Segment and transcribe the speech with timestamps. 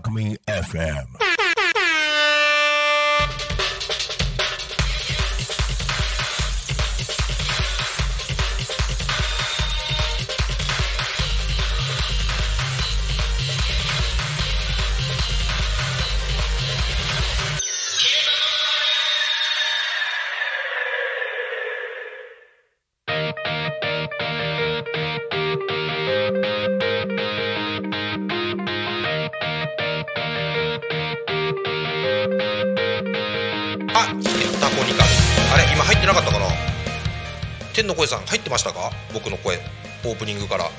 [0.00, 1.29] Alchemy FM.
[37.90, 38.90] の声さん入ってましたか？
[39.12, 39.58] 僕の声。
[40.04, 40.70] オープニングから。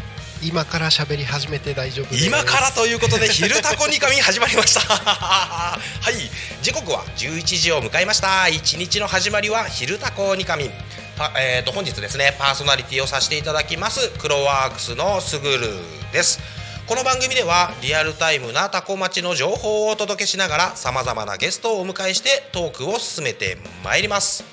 [0.44, 4.80] 今から喋り始めて大丈夫今からということで「昼タコニカミ」始まりました。
[4.82, 5.78] は
[6.10, 6.64] い。
[6.64, 8.48] 時刻は11時を迎えました。
[8.48, 10.72] 一日の始まりは「昼タコニカミ」
[11.16, 14.10] パえー、と本日ですねパーソナリティをさせていただきます。
[14.18, 15.76] クロワークスのすぐる
[16.12, 16.40] です。
[16.88, 24.44] この番組ではリアルタイムなタコ町の情報をお届けしながらさまざまなゲストをお迎えしてトークを進めてまいります。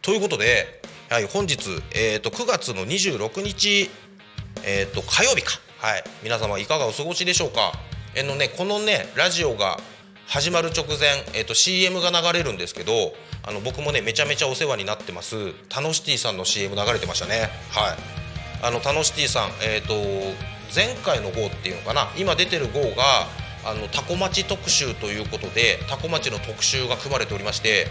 [0.00, 3.88] ということで、はい、本日、えー、と9月の26日
[4.64, 7.72] えー、と火曜日か、はい、皆様いかがお過ごしでしょうか？
[8.16, 9.76] えのね、このねラジオが
[10.26, 13.12] 始まる直前、えー、と CM が流れるんですけど
[13.46, 15.52] あの僕もねめちゃめちゃお世話になってます。
[15.68, 17.50] タノシティさんの CM 流れてましたね。
[17.70, 17.96] はい。
[18.64, 19.94] あのタノシティさん、えー、と
[20.74, 22.10] 前回の号っていうのかな？
[22.18, 23.28] 今出てる号が
[23.64, 27.86] あのタコ町特集ということでタコ町の特集が組まれておりまして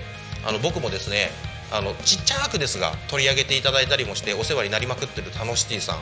[0.46, 1.30] あの僕もですね
[1.72, 5.96] あのちっちゃくですが取り上げていただいたりもしてお世話になりまくってるタノシティさん。
[5.96, 6.00] あ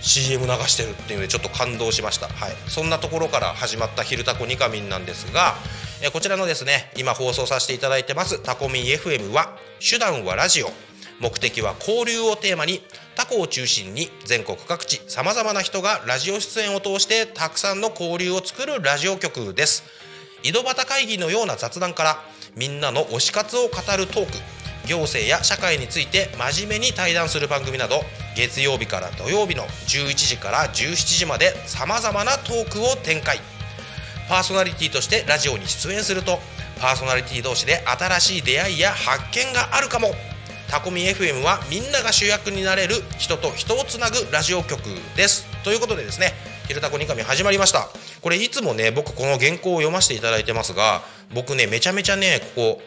[0.00, 5.56] CM 流してるっていうのでちょっと感動しました、はい、そんなところから始まった「昼タコニカミン」なんですが
[6.00, 10.72] えこちらのですね今放送させていただいてますタコミン FM は手段はラジオ。
[11.20, 12.80] 目的は交流をテーマに
[13.16, 19.82] タコを中心に全国各地さまざまな人がラジオ出演を通してたくさんの交流を作るラジオ局です。
[20.44, 22.22] 井戸端会議のような雑談から
[22.54, 24.57] みんなの推し活を語るトーク。
[24.88, 28.00] 行政や社会について真面目に対談する番組など
[28.34, 33.38] 月曜日から土曜日の11時から17時までさまざまなトークを展開。
[34.28, 36.38] パーソナリティとしてラジオに出演すると
[36.80, 40.14] パーソナリティ同士で新しい出会いや発見があるかも。
[40.70, 44.80] タコミ FM はみんなが主役になれる人と人をつなぐラジオ局
[45.16, 45.46] です。
[45.64, 46.34] ということでですね
[46.68, 47.88] 「昼タコニカミ」始まりました。
[48.20, 52.82] これいつもね僕この原稿を読ませていただいてますが僕ねめちゃめちゃねここ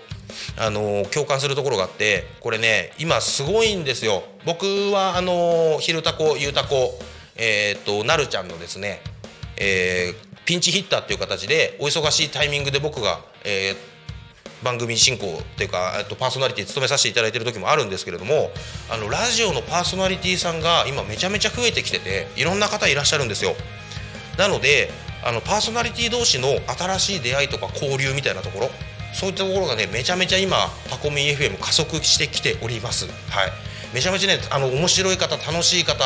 [0.58, 4.24] あの共感するところがあってこれね今すごいんですよ。
[4.46, 6.98] 僕はあの昼タコゆうたこ
[7.36, 9.02] えっ、となるちゃんのですね、
[9.58, 13.92] えーピンチヒッターっていう形でお忙しいタイミングで僕が、えー
[14.64, 18.52] 番組進行っていうか、えっと、パーソナリティ務めさせていただいてる時もあるんですけれども
[18.92, 23.56] あのラジオのパーソナリティさんが今めちゃめちゃ増えてきてていろんな方いらっしゃるんですよ。
[24.38, 24.90] なので
[25.24, 26.48] あのパーソナリティ同士の
[26.78, 28.70] 新しい出会いとか交流みたいなところ
[29.14, 30.58] そういったところがねめちゃめちゃ今
[30.90, 33.06] タコミン FM 加速してきております。
[33.30, 33.72] はい。
[33.94, 36.04] めちゃめちゃねあの面白い方楽しい方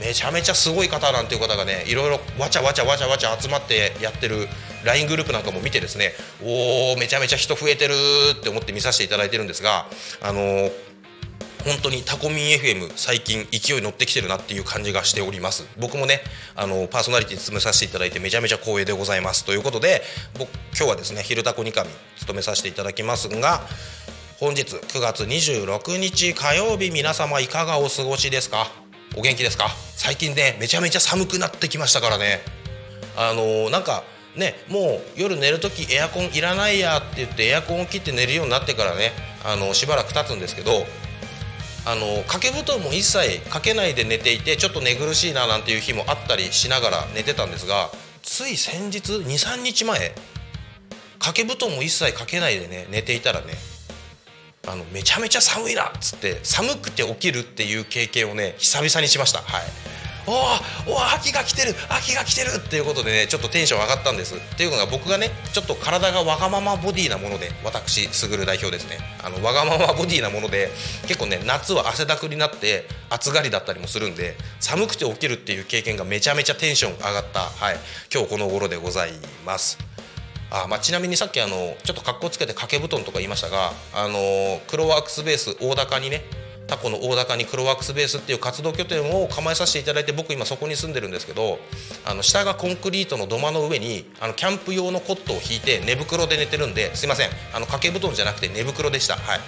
[0.00, 4.48] めちゃめちゃすごい方なんていう方がねいろいろわちゃわちゃわちゃわちゃ集まってやってる
[4.84, 6.12] LINE グループなんかも見てですね
[6.44, 7.94] おおめちゃめちゃ人増えてる
[8.38, 9.86] って思って見させていただいてるんですが
[10.20, 10.91] あのー
[11.64, 15.66] 本当にタコミン FM 最近勢い乗ってきてるなっていう感じがしております。
[15.78, 16.20] 僕もね
[16.56, 19.44] あのパーソナリティ務めさせていただいてめちゃめちゃ光栄でございます。
[19.44, 20.02] ということで
[20.38, 23.62] 僕今日はですね「昼タコニカミ」務めさせていただきますが
[24.40, 28.70] 本日9月26日火曜日皆様いかがお過ごしですか？
[29.16, 29.68] お元気ですか？
[29.96, 32.40] 最近ねめちゃめちゃ寒くなってきましたからね。
[33.16, 34.02] あのーなんか
[34.34, 39.12] ねもう夜寝る時エアコンいらないやって言ってエアコンを切って寝るようになってからね
[39.44, 40.86] あのしばらく経つんですけど
[41.84, 47.90] あの掛け布団も一切かけないで寝ていてちょっと寝苦しいななんていう日もあったりしながら寝てたんですが
[48.22, 50.14] つい先日23日前
[51.18, 53.54] 掛け布団も一切かけないでね寝ていたらね
[54.68, 59.40] あのめちゃめちゃ寒いなっつって寒くて起きるっていう経験をね久々にしました。
[59.40, 59.62] はい。
[60.26, 64.36] おお秋が来てる秋が来てるっていうことでねちょっとテンション上がったんです。
[64.36, 68.98] っていうのが僕がねちょっと体がわがままボディなもので私すぐる代表ですね。
[69.22, 70.70] あのわがままボディなもので
[71.06, 77.76] 結構ね夏は汗だくになって暑がりだったりもするんで寒くて起きるっていう経験がめちゃめちゃテンション上がったはい
[78.12, 79.12] 今日この頃でござい
[79.44, 79.78] ます。
[80.54, 86.24] あまあ、ちなみにさっきあのちょっと格好つけて掛け布団とか言いましたがあのクロワークスベース大高にね
[86.72, 91.58] タコの大高にクロワークスベースっていう活動拠点を構えさせていただいて僕今そこに住んでるんですけど
[92.06, 97.28] あの下がコンクリートの土間の上にあのキャンプ用のコットを引いて寝袋で寝てるんですいません。
[97.54, 99.16] あの掛け布団じゃなくて寝袋でした。
[99.16, 99.40] はい。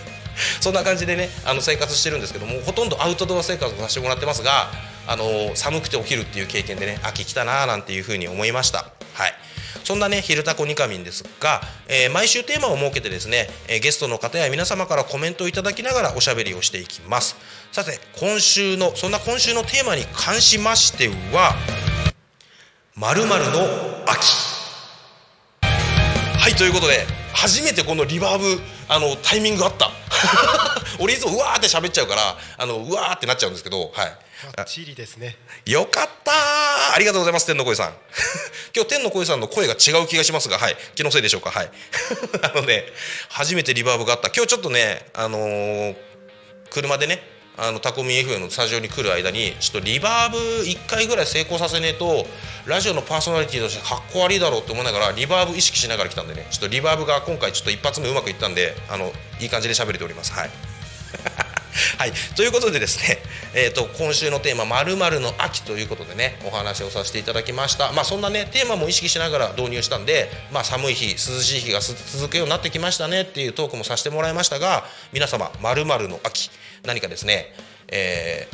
[0.60, 4.70] そんな感じでねあの生活してるんですけどもほとんどアウトドア生活をさせてもらってますが
[5.06, 5.24] あの
[5.54, 8.97] 寒くて起きるっていう経験でね秋来たなーなんていうふうに思いました。
[9.88, 17.36] そんなね「昼タコニカミン」ですが、えー、毎週テーマを設けてですね、えー、ゲストの方や皆様からコメントをいただきながらおしゃべりをしていきます。
[17.72, 21.56] さて今週のそんな今週のテーマに関しましては
[22.96, 23.34] 「まるの
[24.04, 24.26] 秋」
[26.38, 29.90] はいということで初めてこのリバーブあのタイミングあった。
[31.00, 34.12] 俺いつもうわーって喋っちゃうからあのうわーってなっちゃうんですけどはい。
[34.56, 35.36] バッチリですね。
[35.66, 36.32] よかった
[36.94, 37.94] ありがとうございます天の声さん。
[38.74, 40.76] 今日天の声さんの声が違う気がしますがはい。
[40.94, 41.50] 気のせいでしょうか。
[41.50, 41.70] はい。
[42.42, 42.84] あのね
[43.28, 44.28] 初めてリバーブがあった。
[44.28, 45.96] 今日ちょっとねあのー、
[46.70, 47.22] 車でね
[47.56, 52.24] あのタコミ FM のスタジオに来る間にちょっとリバーブ1回ぐらい成功させねえと
[52.66, 60.32] ラジオのパーソナリティとしてかっこ悪いだろうって思いながらリバーブ意識しながら来たんでねちょっとリバーブが今回ちょっと一発目うまくいったんであのいい感じで喋れております。
[60.32, 60.77] はい。
[61.98, 63.18] はい、ということでですね、
[63.54, 67.92] えーと、今週のテーマ「まるの秋」ということでねお話をさせていただきました。
[67.92, 76.50] まあそんなねテーマも意識しながら導入したんで、まあ、寒い日涼しい日が続くようになってきましたねっていうトークもさせてもらいましたが皆様「まるの秋」
[76.84, 77.54] 何かですね、
[77.88, 78.48] え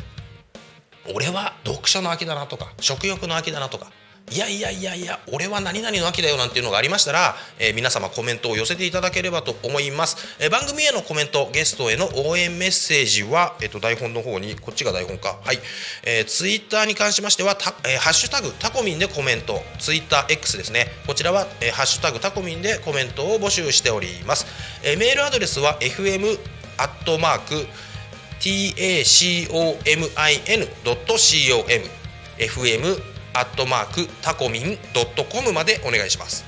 [1.05, 3.91] ー、俺は読書の秋だなとか食欲の秋だなとか
[4.31, 15.37] いやいやいやいや俺は何々の秋だよなんていうのがありましたら、えー、皆様コメントを寄せていただければと思います、えー、番組へのコメントゲストへの応援メッセージは、えーと、台本の方にこっちが台本か。
[15.43, 15.59] はい、
[16.03, 19.61] えー、ツイッターに関しましてはた、えー、ハッシュタグタコミンでコメント。
[19.79, 20.87] ツイッター X ですね。
[21.05, 24.47] こちらは、えー、ハッシュタグタコミンでコメントを募集しております、
[24.83, 26.39] えー、メールアドレスは fm
[26.77, 27.67] アットマーク
[28.39, 29.85] tacomin.com
[32.37, 36.45] fm アットマークタコミンドットコムまでお願いします、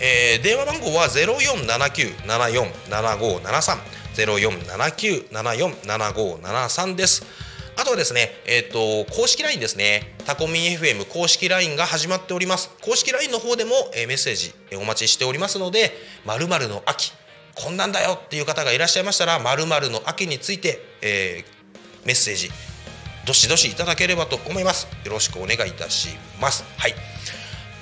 [0.00, 7.24] えー、電話番号は0479747573 0479747573です
[7.76, 10.14] あとはですね、えっ、ー、と、公式 LINE ですね。
[10.24, 12.70] タコミン FM 公式 LINE が始まっております。
[12.80, 15.90] 公式 LINE の方でも、えー、メッセージ、えー、お待ちしておりますので、
[16.24, 17.12] 〇〇の秋、
[17.56, 22.48] こんなんだよっていう方がいらっしゃいましたら、〇〇の秋について、えー、メッセージ、
[23.26, 24.86] どしどしいただければと思います。
[25.04, 26.64] よろしくお願いいたします。
[26.76, 26.94] はい。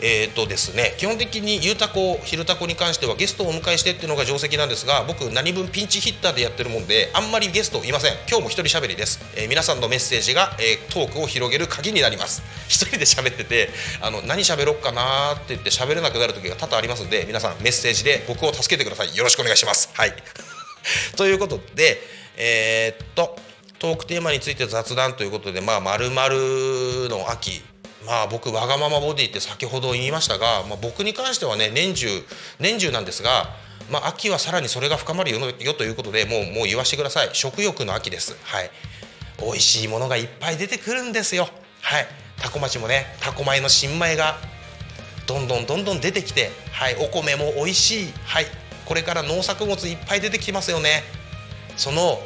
[0.05, 8.13] えーとですね、基本的にゆうたこ、ひるたこに関してはゲストをお迎えしてっていうのが定石なんですが僕、何分ピンチヒッターでやってるもんであんまりゲストいません。
[8.29, 12.43] 今日も一人喋りです、えー、皆さんのメッセージが、えー、トークを広げる鍵になります。
[12.67, 13.69] 一人で喋ってて
[14.01, 19.17] あの何喋ろうかなって言って喋れなくなる時が多々ありますので皆さんメッセージで僕を助けてください。
[19.17, 19.91] よろしくお願いします。
[19.95, 20.15] はい。
[21.17, 22.03] ということで
[22.37, 23.37] えー、っと
[23.83, 26.29] トークテーマについて雑談ということでまあ丸々
[27.09, 27.63] の秋。
[28.07, 32.07] まあ僕わがままボディって先ほど言いましたが、まあ、僕に関してはね年中
[32.61, 33.49] 年中なんですが、
[33.91, 37.31] まあ、秋はさらにそれが深まるよということでもうもう言わしてください。
[37.33, 38.37] 食欲の秋です。
[38.45, 38.71] はい。
[39.41, 41.49] 美味しいものがいっぱい出てくるんですよ。
[41.81, 42.07] はい。
[42.41, 44.37] タコ町もねタコ米の新米が
[45.27, 46.95] どんどんどんどん出てきてはい。
[47.05, 48.13] お米も美味しい。
[48.27, 48.47] はい。
[48.87, 51.03] これから農作物いっぱい出てきますよね。
[51.77, 52.21] その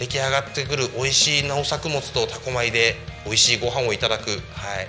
[0.00, 4.30] 出来上がってくる美味しい農作物とタコ米で美味しいご飯をいただく。
[4.30, 4.36] は
[4.80, 4.88] い。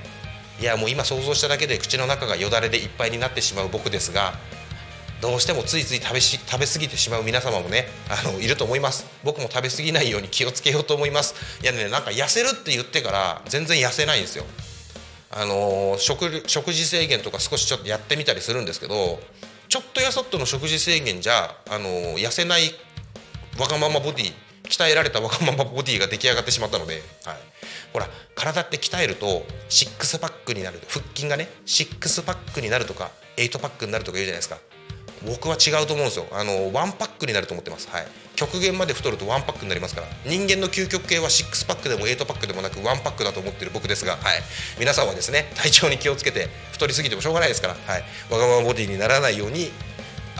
[0.61, 4.33] いやもう今想像しただけで口の中がよだれでいっぱいになってしまう僕ですが
[5.19, 9.05] どうしてもついつい食べし食べ過ぎてしまう皆様もねあのいると思います。
[9.25, 11.35] 僕も食べ過ぎないように気をつけようと思います。
[11.61, 14.45] いやねなんか痩せるって言ってから全然痩せないんですよ。
[15.29, 19.19] あの食食事制限とか少しちょっとやってみたりするんですけど
[19.67, 22.71] ちょっとやそっとの食事制限じゃあの痩せない
[23.59, 27.37] わがままボディ鍛えられたわがままボディが出来上がってしまったので、はい、
[27.93, 34.57] ほら体って鍛えるとシックスパックになる腹筋がねシックスパックになるとかエイトパックになるとか言うじゃないですか。
[35.23, 36.25] 僕は違うと思うんですよ。
[36.31, 40.07] あのワンパックになると思ってます、はい、極限まで太るとワンパックになりますから。
[40.25, 44.41] 人間の究極系はシックスパックでもエイトパックでもなくワンパックだと思ってる僕ですが、はい、
[44.79, 49.71] 皆さんはですね体調に気をつけて太りすぎてもしょうがないですから、はい、わがままボディにならないように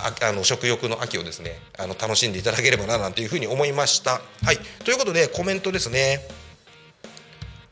[0.06, 4.22] あの食欲の秋をですねあの楽しんでいただければななんていうふうに思いました。
[4.44, 6.41] はいということでコメントですね。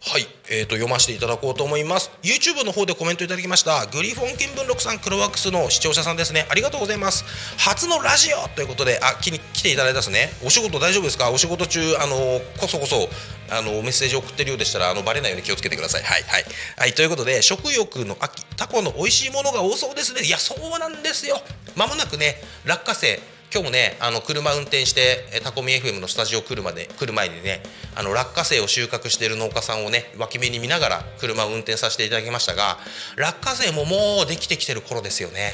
[0.02, 2.10] はい、えーと、読ませていただこうと思います。
[2.24, 3.86] YouTube の方でコメントいただきました。
[3.88, 6.48] グリフォン見聞録さんクロワックスの視聴者さんですね。
[6.50, 7.26] ありがとうございます。
[7.58, 10.30] 初のラジオということであ来に来ていただいたですね。
[10.46, 11.30] お仕事大丈夫ですか？
[11.32, 13.10] お仕事中あのこそこそ
[13.52, 16.04] あのメッセージを送ってるようでしたらあのバレないように気をつけてください。
[16.04, 16.46] はいはい。
[16.78, 20.22] はいということで食欲の秋タコの美味しいものが多そうですね。
[20.22, 21.42] いやそうなんですよ。
[21.76, 23.20] まもなくね落花生。
[23.52, 27.64] 今日もねあの車運転してタコミ FM のスタジオ来るまで来る前にね
[27.96, 32.78] あの落花生を収穫している農家さんをね脇目に見ながら車を運転させていただきましたが
[33.18, 35.54] 落花生ももうできてきてる頃ですよね。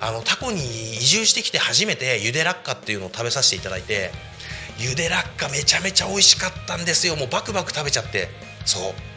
[0.00, 4.10] あのタコに移住してきて初めてゆで落花っていうのを食べさせていただいて
[4.78, 7.14] ゆで落花めちゃめちゃ美味しかったんですよ。
[7.14, 8.28] もうバクバク食べちゃって。
[8.64, 9.11] そう。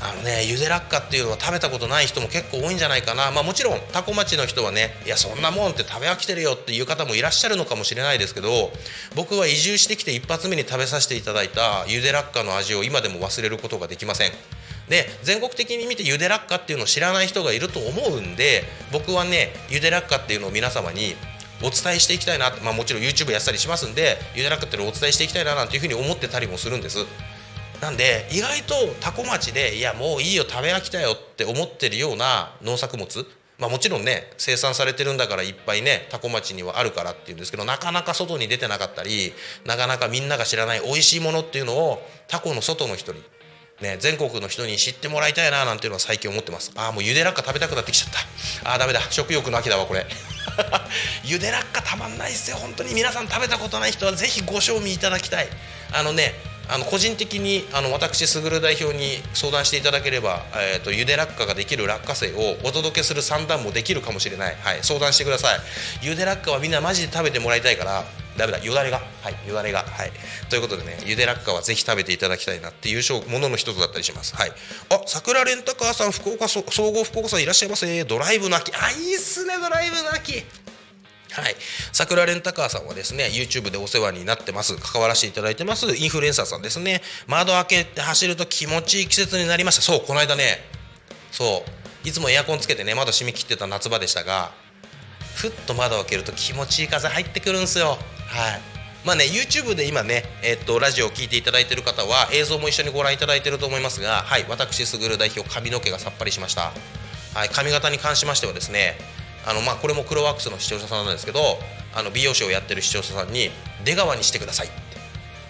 [0.00, 3.32] あのねゆで落花っていうのは食べたことない人も結構多いんじゃないかな。
[3.32, 8.70] まあもちろんタコ町の人はねいやそんなもんって食べ飽きてるよっていう方もいらっしゃるのかもしれないですけど
[9.16, 14.32] 僕は移住してきて一発目に食べさせていただいたゆで落花の味を今でも忘れることができません。
[14.88, 18.62] で全国的に見てゆで落花っていうのを知らない人がいると思うんで
[18.92, 21.14] 僕はねゆで落花っていうのを皆様に
[21.60, 27.04] お伝えしていきたいなまあ、もちろん YouTube やったりしますんでゆで落花っていうのをお伝えしていきたいななんていうふうに思ってたりもするんです。
[27.80, 33.26] なんで意外と多古町でいやもういいよ食べ飽きたよって思ってるような農作物
[33.58, 39.32] まあ、もちろんね生産されてるんだからいっぱいね多古町にはあるからっていうんですけどなかなか外に出てなかったり
[39.66, 43.20] なかなかみんなが知らない美味しいものっていうのをタコの外の人に、
[43.82, 46.70] ね、全国の人に知ってもらいたいななんていうのは最近思ってます。
[46.76, 48.70] ああもうゆで落花食べたくなってきちゃった。
[48.70, 49.00] ああダメだ。
[49.10, 50.06] 食欲の秋だわこれ。
[51.24, 52.94] ゆで落花たまんないですよ本当に。
[52.94, 55.48] 皆さん食べたことない人はぜひご賞味いただきたい。
[55.92, 56.34] あのね
[56.68, 60.44] あの個人的にあの私卓代表に相談していただければ、
[60.74, 65.58] えーと、ゆで落下ができる落花生をお届けする算段もできるかもしれない、はい、相談してください。
[66.02, 68.04] ゆで落花はみんなマジで食べてもらいたいから
[68.36, 68.98] ダメだよだれが。
[69.22, 69.82] はいよだれが。
[69.82, 70.12] はい。
[70.48, 74.36] ということでねゆで落花はぜひ食べていただきたいなっていうものの一つだったりします。
[74.36, 74.50] はい。
[74.90, 78.04] あ桜レンタカーさん福岡総合福岡さんいらっしゃいませ。
[78.04, 80.44] ドライブの秋あいいっすねドライブの秋
[81.30, 81.54] はい、
[81.92, 84.76] 桜レンタカーさんはですね YouTube でお世話になってます。
[84.76, 85.94] 関わらせていただいてます。
[85.94, 87.02] インフルエンサーさんですね。
[87.26, 89.82] 窓開けて走ると気持ちいい季節になりました。
[89.82, 90.58] そうこの間ね。
[91.30, 92.08] そう。
[92.08, 94.52] いつもエアコンつけてね窓閉め切ってた夏場でしたが
[95.34, 97.88] ふっと窓を開けると気持ちいい風入ってくるんですよ。
[97.88, 97.98] はい。
[99.04, 106.72] まあね YouTube で今ねえっとラジオを聴いていただいている方は映像も一緒にご覧いただいていると思いますがはい私卓代表髪の毛がさっぱりしました。
[107.34, 108.96] はい髪型に関しましてはですね
[109.46, 111.40] あのまあこれもクロワックスの視聴者さんなんですけど
[111.94, 113.50] あの美容師をやってる視聴者さんに
[113.84, 114.76] 出川にしてくださいって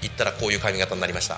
[0.02, 1.35] 言ったらこういう髪型になりました。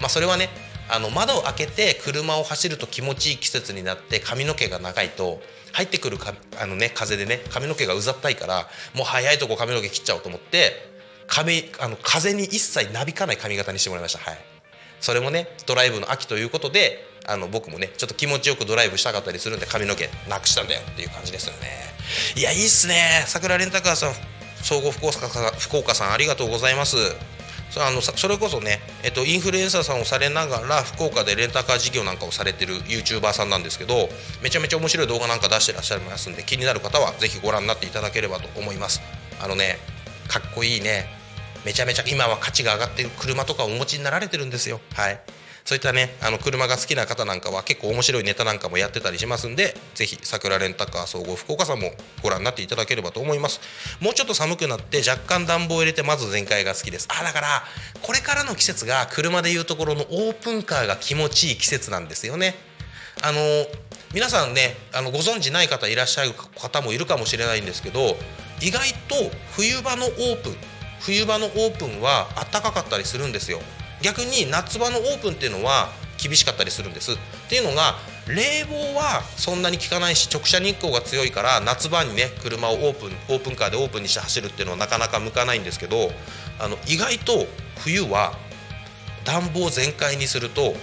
[0.00, 0.48] まあそれはね
[0.88, 5.40] あの窓を開けて車を走ると気持ちいい季節になって髪の毛が長いと
[5.72, 10.72] 入ってくるかあの、ね、風でね髪の毛がうざったいからもう早いとこ髪の毛切っちゃおうと思って
[11.28, 14.18] 髪あの風に一切なびかない髪型にしてもらいました。
[14.18, 14.38] はい。
[15.00, 21.68] それもねドライブの秋ということであの僕もねちょっと気持ちよくドライブしたかったりするんで髪の毛なくしたんだよっていう感じですよね。
[22.36, 23.24] いやいいっすね。
[23.26, 24.14] 桜レンタカーさん
[24.62, 26.96] 総合福岡さん福岡さんありがとうございます。
[27.70, 34.08] そあのそれこそね、えっと、インフルエンサーさんをされながら福岡でレンタカー事業なんかをされてる YouTuber さんなんですけど
[34.42, 39.00] めちゃめちゃ面白い動画なんか出してらっしゃいますんで気になる方はぜひご覧になっていただければと思います。
[39.40, 39.78] あのね
[40.26, 41.06] かっこいいね。
[41.64, 44.80] めちゃめちゃ今は価値が上がってる車とかをお持ちになられてるんですよ。
[44.94, 45.20] はい。
[45.64, 53.60] そういったねあの車が好きな方なんかは結構面白いネタなんかもやってたりしますんでぜひ桜レンタカー総合福岡さんもご覧になっていただければと思います。
[54.00, 57.08] もうちょっと寒くなって若干暖房を入れてまず全開が好きです。
[57.10, 57.62] あだから
[58.02, 62.54] これからの季節が車でいうところのオープンカーが気持ちいい季節なんですよね。
[63.22, 63.38] あの
[64.14, 68.16] 皆さんねあのご存知ない方いらっしゃる方もいるかもしれないんですけど
[68.60, 69.14] 意外と
[69.52, 70.56] 冬場のオープン
[71.00, 73.60] 冬場のオープンは暖かかったりするんですよ。
[74.02, 75.88] 逆に夏場のオープンっていうのは
[76.22, 77.16] 厳しかったりするんですっ
[77.48, 77.94] ていうのが
[78.28, 86.10] 冷房はそんなに効かないし直射日光が強いから夏場にね車をオープンオープンカーでオープンにして走るっていうのはなかなか向かないんですけど
[86.58, 87.46] あの意外と
[87.78, 88.32] 冬は
[89.24, 90.74] 暖房全開にすると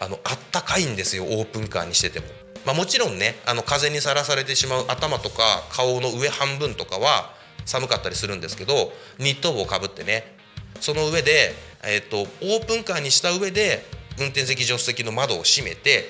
[0.00, 2.26] あのあったかいんですよオープンカーにしてても。
[2.66, 7.32] まあ、もちろんねあの風にさらされてしまう頭とか顔の上半分とかは
[7.64, 10.37] 寒かったりするんですけどニット帽をかぶってね
[10.80, 13.84] その上でえーと、オープンカーにした上で
[14.18, 16.04] 運転席助手席の窓を閉めて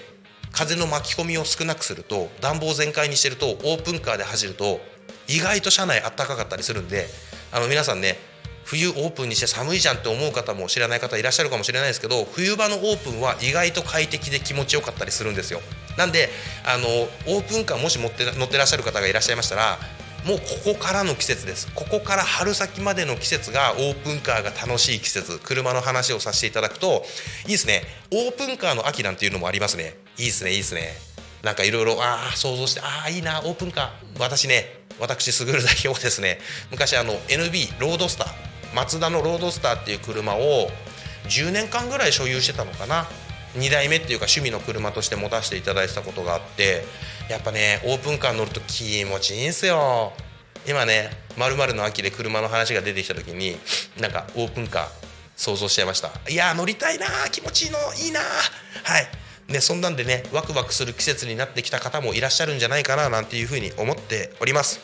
[0.51, 4.81] 風の巻き込みを少なくすると暖房全開にしてるとオープンカーで走ると
[5.29, 7.07] 意外と車内あったかかったりするんで
[7.53, 8.17] あの皆さんね
[8.65, 15.61] 冬オープンにして寒いじゃんって思う方も知らない方いらっしゃるかもしれないですけど冬場のオープンは意外と快適で気持ちよかったりするんですよ。
[15.97, 16.29] なんで
[16.65, 16.87] あの
[17.35, 19.79] オープンカーもし持って乗ってらっしゃる方がいらっしゃいましたら
[20.29, 21.73] もうここからの季節です。
[21.75, 25.39] ここから春先までの季節がオープンカーが楽しい季節。
[25.39, 27.03] 車の話をさせていただくと
[27.47, 27.81] いいですね。
[28.13, 29.97] オープンカーの秋なんていうのもありますね。
[30.19, 30.93] いいですねいいですね。
[31.43, 34.21] なんかいろいろああ想像してああいいなオープンカー。
[34.21, 34.67] 私ね
[35.01, 36.41] 私すぐる代表ですね。
[36.71, 38.75] 昔あの NB ロードスター。
[38.75, 40.69] マツダのロードスターっていう車を
[41.31, 43.07] 10年間ぐらい所有してたのかな。
[43.55, 46.85] 2代目っていうか趣味の車として持たせていただいてたことがあって
[47.29, 50.13] やっぱねオープンカー乗ると気持ちいいんすよ。
[50.67, 53.57] 今ねまるの秋で車の話が出てきた時に
[54.01, 54.89] なんかオープンカー
[55.37, 56.11] 想像しちゃいました。
[56.29, 59.53] いや乗りたいな気持ちいいのいいなはい。
[59.53, 64.81] ねそんなんでねワクワクする季節になってきた方もいらっしゃるんじゃないかななんていうふうに思っております。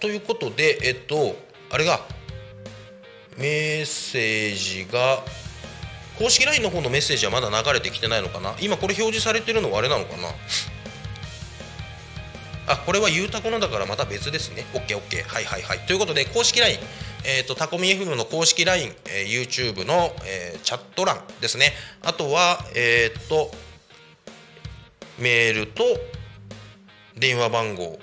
[0.00, 1.36] ということでえっと
[1.70, 2.00] あれが
[3.36, 5.24] メッセージが
[6.20, 8.54] 公式 LINE の方のメッセージはまだ流れてきてないのかな？
[8.60, 10.28] 今これ表示されてるのはあれなのかな？
[12.68, 14.66] あこれはゆうたこのだからまた別ですね。
[14.74, 15.78] OKOK はいはいはい。
[15.86, 16.78] ということで公式 LINE
[17.22, 21.72] えーと、タコミ FM の公式 line え youtube の、えー、チャット欄ですね。
[22.02, 23.50] あとはえっ、ー、と
[25.18, 25.84] メールと
[27.18, 27.98] 電話番号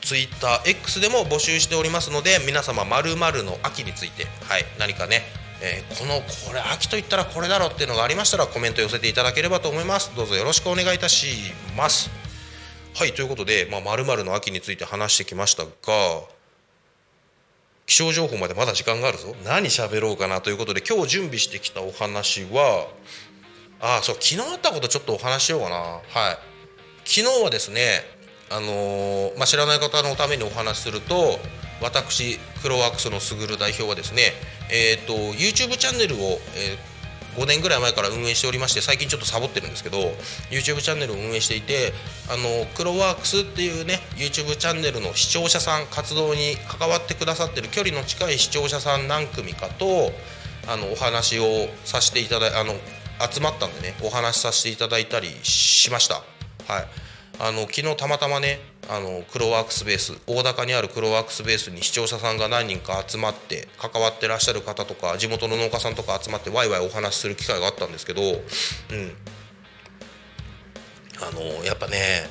[0.00, 10.14] TwitterX でも募集しておりますので皆様まるの秋について、はい、何かねえー、このこれ秋と言ったらこれだろうっていうのがありましたらコメント寄せていただければと思います。
[10.16, 12.10] どうぞよろしくお願いいたします。
[12.94, 15.70] はいということでまる、まるの秋について話してきましたが
[17.86, 19.34] 気象情報までまだ時間があるぞ。
[19.44, 22.88] 何喋ろうかなということで今日準備してきたお話は
[23.80, 25.76] ああそう昨日あったことちょっとお話しようかな。
[25.76, 26.02] はい。
[27.04, 28.02] 昨日はですね
[28.50, 31.38] あのー、まあ、知らない方のためにお話しすると
[31.80, 34.32] 私クロワークスのすぐる代表はですね、
[34.70, 39.98] えーと、YouTube チャンネルを、えー、5年ぐらい前から運営しておりまして最近ちょっとサボってるんですけど
[40.50, 41.92] YouTube チャンネルを運営していて
[42.28, 50.10] あのクロワークスっていうね YouTube チャンネルの視聴者さん活動に関わってくださってる距離の近い視聴者さん何組かと
[50.68, 52.74] あのお話をさせていただいあの
[53.30, 56.16] 集まったんでねお話しさせていただいたりしました。
[56.72, 57.10] はい
[57.42, 58.60] あの昨日たまたまね
[58.92, 68.32] あのクロワークスベース大高にあるクロワークスベースに視聴者さんが何人か集まって関わってらっしゃる方とか地元の農家さんとか集まってワイワイお話しする機会があったんですけど、うん、
[71.22, 72.28] あのやっぱね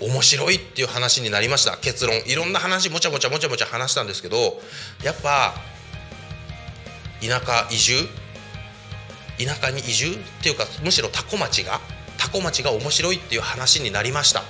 [0.00, 1.76] 面白いっていう話になりました。
[1.76, 2.14] 結論。
[2.24, 4.60] いろんな話もちゃもちゃもちゃもちゃ話したんですけど
[5.02, 5.54] やっぱ
[7.20, 8.06] 田舎移住？
[9.44, 10.12] 田舎に移住？
[10.12, 11.80] っていうかむしろ多古町が？
[12.16, 14.44] 多古町が面白いっていう話になりました。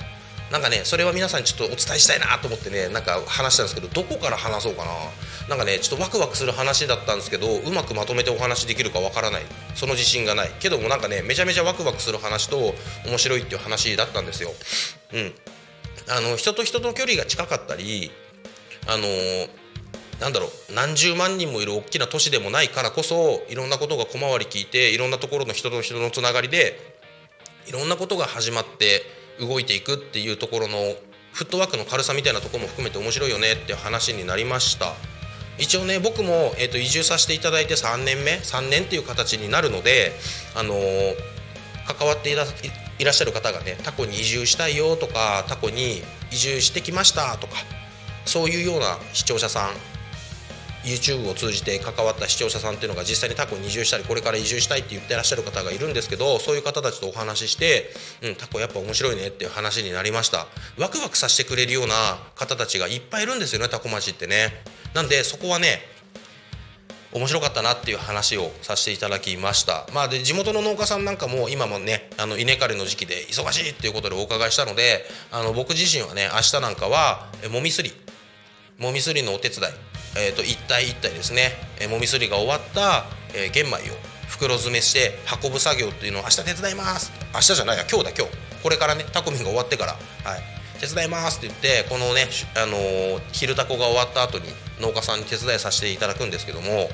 [0.50, 4.90] なんかねそれは皆さんにちょっとお伝えしたいなと思ってねなんか話したんですけどどこから話そうかな。
[5.48, 9.42] なんかねちょっとワクワクする話だったんですけどうまくまとめてお話できるかわからない。
[9.74, 10.50] その自信がない。
[10.60, 12.74] けどもなんかねめちゃめちゃワクワクする話と
[13.06, 14.50] 面白いっていう話だったんですよ。
[15.12, 15.34] うん。
[16.08, 18.12] あの人と人と距離が近かったり
[18.86, 19.48] あのー
[20.20, 26.78] なんだろう何十万人もいる大きな都市でもないからこそいろんなことが小回り聞いていろんなところの人と人のつながりで
[27.66, 29.02] いろんなことが始まって
[29.40, 30.78] 動いていくっていうところの
[31.32, 34.94] フットワークの軽さみたいなところも含めて面白いよねっていう話になりました。
[35.58, 40.12] 一応ね僕も、えーと、移住させていただいて3年目3年っていう形になるので、
[40.54, 41.14] あのー、
[41.86, 42.44] 関わっていら
[42.98, 47.54] いらっしゃる方がねタコに移住したいよとかタコに移住してきましたとか
[48.24, 49.95] そういうような視聴者さん
[50.86, 57.90] YouTube を通じて関わった視聴者さんっていうのが実際にタコに移住したりこれから移住したいって言ってらっしゃる方がいるんですけどそういう方たちとお話しして、
[58.22, 60.46] うん、タコやっぱ面白いねっていう話になりました。
[60.78, 61.94] ワクワクさせてくれるような
[62.36, 64.62] 方たちがいっぱいいるんですよねタコ町ってね。
[64.94, 65.80] なんでそこはね
[67.12, 69.86] 面白かったなっていう話をさせていただきました。
[69.92, 77.92] まあ、で地元の農家さんなんかも今もねあの稲刈りの時期で忙しいっていうことでお伺いしたのであの僕自身はね明日なんかはもみすり。
[78.78, 79.95] もみすりのお手伝い。
[80.16, 83.76] えーと、一体一体ですね、えー、もみすりが終わった、えー、玄米を
[84.28, 87.12] 袋詰めして運ぶ作業っていうのを明日手伝います。
[87.32, 88.36] 明日じゃないや今日だ今日。
[88.62, 90.42] これからねタコミンが終わってから、はい、
[90.80, 92.26] 手伝いますって言ってこのね、
[92.56, 94.46] あのー、昼タコが終わった後に
[94.80, 96.88] 農家さんに手伝いさせていただくんですけども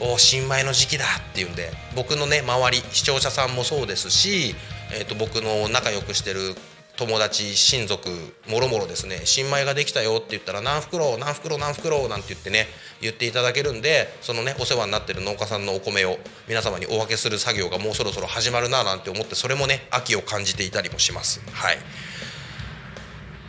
[0.00, 4.54] お新米の時期だっていうんで僕のね周り視聴者さんもそうですし、
[4.92, 6.54] えーと僕の仲良くしてる
[6.96, 8.08] 友達親族
[8.48, 12.66] もろもろですね新米ができたよって言ったら何袋何袋何袋なんて言ってね
[13.00, 21.40] 言っていただけるんでそのねお世話になってる農家さんのお米を皆様にお分けする作業がもうそろそろ始まるななんて思ってそれもね秋を感じていたりもします。
[21.52, 21.78] はい。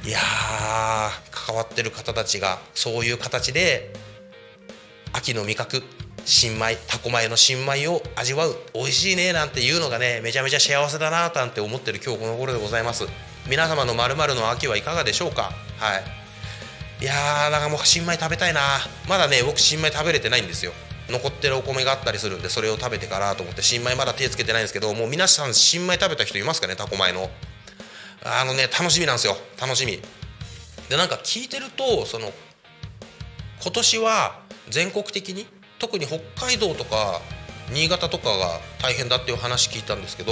[0.05, 0.19] いや
[1.31, 3.93] 関わってる方たちがそういう形で
[5.11, 5.83] 秋の味覚
[6.23, 13.05] 新米タコ米の新米を味わう美味しいねなんていうのがねめちゃめちゃ幸せだななんて思ってる今日この頃でございます。
[13.49, 15.51] 皆様のまるの秋はいかがでしょうか？
[15.77, 15.97] は
[16.99, 17.03] い。
[17.03, 18.61] いやーだかもう新米食べたいな。
[19.07, 20.73] まだね僕新米食べれてないんですよ。
[21.09, 26.75] 残ってるお米があったりするんでそれを食べてからと思って新米まだ手つけてないんですけどもう皆さん新米食べた人いますかね？
[26.75, 27.29] タコ米の。
[28.25, 29.37] あのね楽しみなんですよ。
[29.61, 30.01] 楽しみ。
[30.89, 32.31] でなんか聞いてるとその
[33.61, 35.45] 今年は全国的に
[35.79, 37.21] 特に北海道とか
[37.71, 40.31] 新潟とかが大変だっていう話聞いたんですけど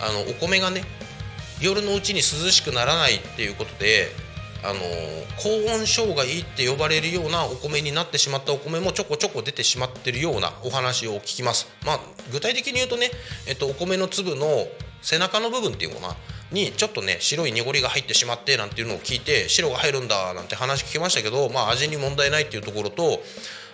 [0.00, 0.82] あのお米がね
[1.60, 4.08] 夜のうちに涼しくならないっていうことで
[4.64, 4.80] あの
[5.38, 11.66] 高温障害って呼ばれるようなお米になってしまったお米もちょこちょこ出てしまってるようなお話を聞きます。
[11.84, 13.10] まあ、具体的に言うとね、
[13.48, 14.66] えっと、お米の粒の
[15.02, 16.16] 背中の部分っていうのかな
[16.52, 23.20] にちょっとね白い濁りが入ってしまってなんていうのを聞いて白が入るんだなんて話聞きましたけど、まあ、味に問題ないっていうところと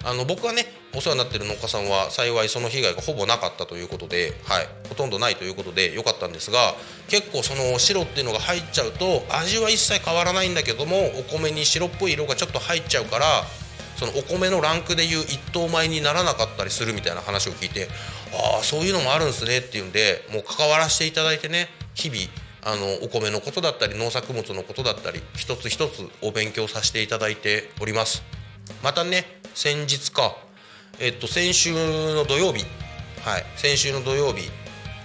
[0.05, 6.75] あの僕がねお世話になってる農家さんは幸いその被害がほぼなかったということで、はい、ほとんどないということで良かったんですが
[7.09, 13.27] 結構その白っていうのが入っちゃうと味は一切変わらないんだけどもお米に白っぽい色がちょっと入っちゃうから
[13.97, 17.89] そのお米のランクでいう一等米にならなかったりするみたいな話を聞いて
[18.33, 22.21] ああそういうのもあるんですねっていうんでもう関わらせていただいてね日々
[22.69, 28.23] あのお米のことだったり農作物のことだったり一つ一つお勉強させていただいております。
[28.83, 30.37] またね先日か
[31.01, 32.67] えっと先週の土曜日
[33.23, 34.51] はい先週の土曜日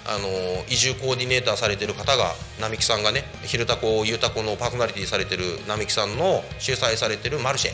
[0.06, 0.28] あの
[0.67, 7.71] 移住コーディネーターされてる方が並木さんがね「昼タコゆうたこ」のパーソナリティされてる並木さんの主催されてるマルシェ。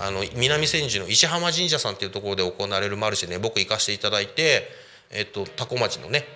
[0.00, 4.68] あの南千住の石浜神社さんっていうところで行われるマルシェね僕行かせていただいて、
[5.10, 6.26] えっと、多古町のね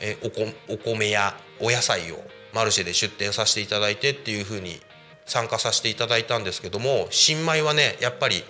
[0.00, 4.80] えおこお米やお野菜をマルシェで出店させていただいてっていうふうに
[5.26, 8.44] 参加させていただいたんですけども新米はねやっぱり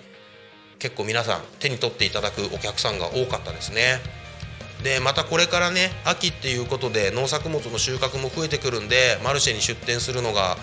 [0.79, 3.99] 結構皆さん手に取っていただくお客さんが多かったですね。
[4.83, 10.57] でまたこれからね秋っていうことで農作物の収穫も増えてくるんでマルシェに出店するのが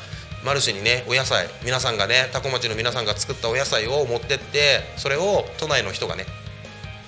[0.45, 6.27] マルシェにねお野菜皆さんがね多古町の皆さんが作ったお野菜を持ってってそれを都内の人がね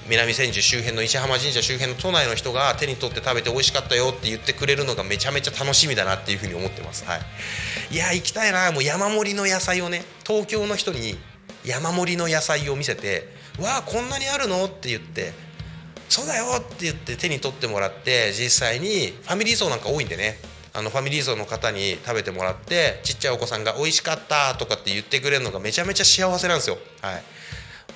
[0.08, 8.70] 南千住周辺の石浜神社周辺の都内の人が手に取って食べて美味しかったよって言ってくれるのがめちゃめちゃ楽しみだなっていうふうに思ってます、はい、いや行きたいな。
[8.72, 10.04] もう山盛りの野菜をね。
[10.26, 11.18] 東京の人に
[11.64, 15.32] 山盛りの野菜を見せて「わあこんなにあるの?」って言って
[16.08, 20.38] 「そうだよ」って言って手に取ってもらって実際にファミリー層なんか多いんでね。
[20.76, 26.78] あのファミリー層の方に食べてもらってちっちゃいお子さんが「美味しかった」とかって言ってくれるのがめちゃめちゃ幸せなんですよ。
[27.00, 27.22] はい、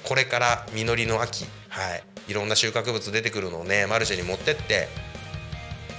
[0.04, 1.44] これから実りの秋、
[1.78, 4.88] はい、いろんな収穫物出てくるのをねマルシェに持ってって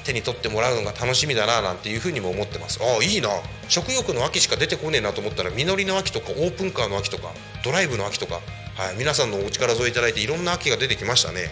[0.03, 2.79] 手に取ってもらうのが楽しみだななんていうふうにも思ってます。
[2.81, 3.29] ああいいな。
[3.69, 7.31] 食欲の秋しか出てこねえなと思ったら実りの秋とかオープンカーの秋とか
[7.63, 8.35] ドライブの秋とか、
[8.75, 11.49] はい、皆さんのお力添えいただいていろんな秋が出てきましたね。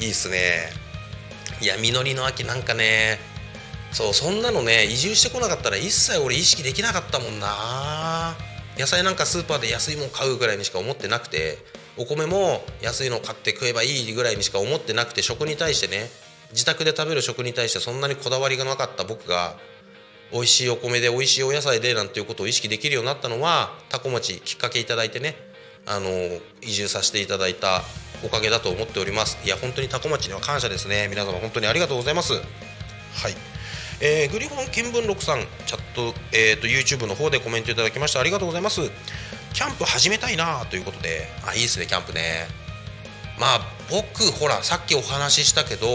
[0.00, 0.70] いいっすね。
[1.60, 3.18] いや実りの秋なんかね
[3.92, 8.34] そうそんなのね移住してこなかったら一切俺意識できなかったもんな。
[8.78, 11.58] 野菜なんかスーパーで安いもん買うぐらいにしか思ってなくて
[11.98, 16.08] お米も安いのを買って食えばいいぐらいにしか思ってなくて食に対してね
[16.52, 19.56] 自宅で食べる食に対してそんなにこだわりがなかった僕が
[20.32, 25.36] 美味しいお米で美味しいお野菜でなんていうことを意識できるようになったのは多古町きっかけいただいてね
[25.86, 26.08] あの
[26.62, 27.82] 移住させていただいた
[28.24, 29.38] おかげだと思っております。
[29.44, 31.08] いや本当に多古町には感謝ですね。
[31.08, 32.32] 皆様本当にありがとうございます。
[32.34, 32.42] はい。
[34.00, 38.80] えー、グリフォン見聞録さんチャット,、えーと、YouTube の方でコメントいただきましてありがとうございます。
[39.52, 42.46] キャンプ始めたいなということであいいですねキャンプね。
[43.38, 45.86] まあ僕ほらさっきお話ししたけど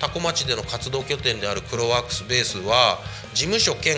[0.00, 2.98] 多古町での活動拠点であるクロワークスベースは
[3.34, 3.96] 事務所兼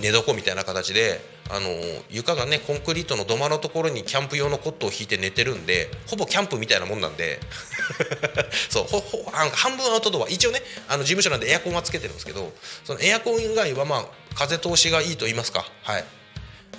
[0.00, 1.68] 寝床みたいな形であの
[2.10, 7.40] 床がねコンクリートの土間のところにキャンプ用のコットを引いて寝てるんでほぼキャンプみたいなもんなんで。
[8.70, 10.28] そうほほあ半分アウトドア。
[10.28, 12.52] 一応ねあの事務所なんでエアコンはつけてるんですけど
[12.84, 15.66] そのエアコン以外はまあ風通しがいいと言いますか。
[15.82, 16.04] はい。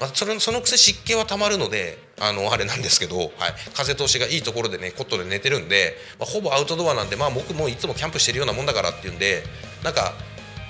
[0.04, 3.30] まあ、それそのくせ湿気はたまるのであのあれなんですけど、はい、
[3.74, 9.44] 風通しがいいところでねコットで寝てるんで、まあ、ほぼアウトドアなんで、まあ、僕もいつもキャンプしてるようなもんだからっていうんで
[9.82, 10.12] なんか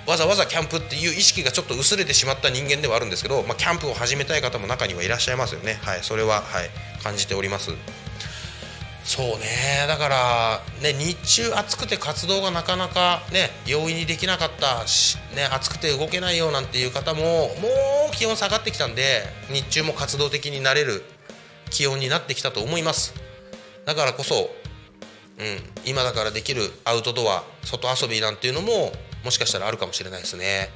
[0.06, 6.70] わざわざキャンプっていう意識がちょっと薄れてしまった人間ではあるんですけど、まあ、キャンプを始めたい方も中にはいらっしゃいますよね、はい、それは、はい、
[7.02, 7.72] 感じております。
[9.04, 9.86] そうね。
[9.88, 17.50] だからね日中暑くて活動がなかなかね容易にできなかったし、ね、暑くて動けないよなんていう方もも
[18.12, 21.04] う気温下がってきたんで日中も活動的になれる
[21.70, 23.14] 気温になってきたと思います。
[23.86, 24.50] だからこそ、うん、
[25.86, 28.94] 今だからできるアウトドア外遊びなんていうのも
[29.26, 30.70] もしかしたらあるかもしれないですね。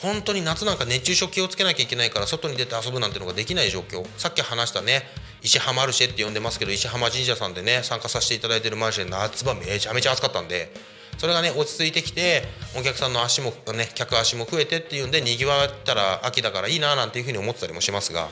[0.00, 4.04] 本当に夏なんか熱中症気をつけなきゃいけないから外に出て遊ぶなんてのができない状況。
[4.18, 5.02] さっき話したね
[5.42, 10.72] 石浜マルシェって呼んでますけど石浜神社さんでね参加させていただいてるマルシェ夏場めちゃめちゃ暑かったんで
[11.18, 12.44] それがね落ち着いてきて
[12.78, 18.28] お客さんの足もね客足も増えてっていうんでにぎわったら秋だからいいななんていうふうに思ってたりもしますが、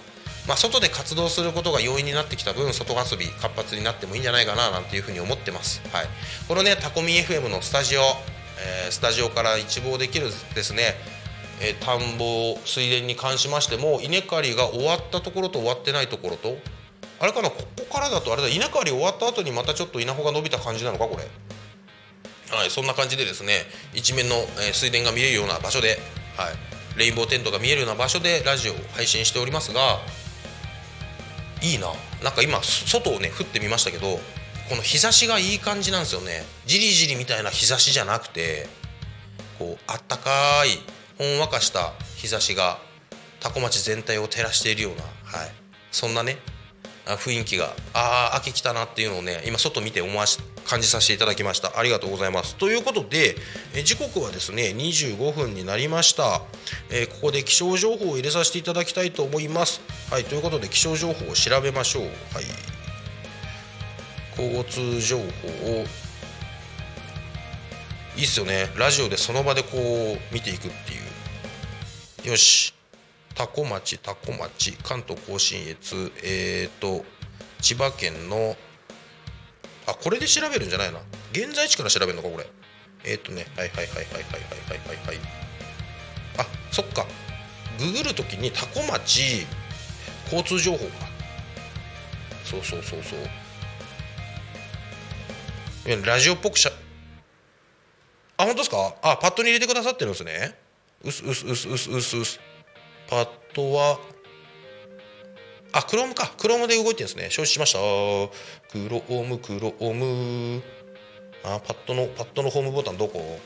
[0.46, 6.06] まあ、外で活動することが容易になってきた分外遊び活発になってもいいんじゃないかななんていうふうに思ってます、はい、
[6.48, 10.94] このねタコミ FM のスタジオ、えー、スタジオから一望できるですね
[11.62, 16.56] えー、田んぼ水田に関しましても稲刈りが終わったところと終わってないところと
[17.20, 21.24] あれかなここからだとあれだ稲刈り終わった後にまたちょっと稲穂が伸びた感じなのかこれ。
[22.56, 23.52] はいそんな感じでですね
[23.94, 24.34] 一面の、
[24.68, 26.00] え、水田が見えるような場所で、
[26.36, 30.00] はい、レインボーテントが見えるような場所でラジオを配信しておりますが
[31.62, 31.92] いいな。
[32.24, 34.18] なんか今外をね降ってみましたけど
[34.68, 36.44] この日差しがいい感じなんですよね。
[36.66, 38.66] じりじりみたいな日差しじゃなくて
[39.58, 40.80] こうあったかい
[41.18, 42.78] ほんわかした日差しが
[43.40, 45.50] 多古町全体を照らしているような、はい、
[45.92, 46.38] そんなね
[47.06, 47.74] 雰囲気が。
[47.94, 51.78] ああ秋来たなっていうのをね今外見て思わし感じさせていただきました。
[51.78, 52.56] ありがとうございます。
[52.56, 53.36] ということで
[53.74, 56.42] え時刻はですね25分になりました、
[56.90, 59.80] えー、ここで気象情報を入れさせていただきたいと思います。
[60.10, 62.02] はいということで気象情報を調べましょう。
[62.04, 62.08] は
[62.40, 62.44] い。
[64.38, 65.86] 交通情報を。
[68.16, 68.70] いいっすよね。
[68.76, 72.30] ラジオでその場でこう見ていくっていう。
[72.30, 72.74] よし。
[73.34, 77.04] 多古町多古町関東甲信越えっ、ー、と
[77.60, 78.56] 千葉県の
[79.86, 81.00] あこれで調べるんじゃないな。
[81.32, 82.46] 現在地から調べるのかこれ。
[83.04, 84.24] えっ、ー、とねはいはいはいはいはいはい
[84.88, 85.18] はいはい。
[86.38, 87.06] あそっか。
[87.78, 89.46] ググるときに多古町
[90.24, 91.08] 交通情報か。
[92.44, 93.20] そうそうそうそう。
[96.04, 96.72] ラジオっぽくしゃ
[98.36, 98.94] あ本当ですか？
[99.02, 100.58] あパッドに入れてくださってるんですね。
[101.02, 102.40] うすうすうすうすうすうす。
[103.10, 103.98] パッドは
[105.72, 106.32] あクロームか。
[106.38, 107.28] クロームで動いてるんですね。
[107.30, 107.78] 承知しました。
[107.78, 110.62] クロームクローム
[111.44, 113.40] あパッドのパッドのホームボタンどこ？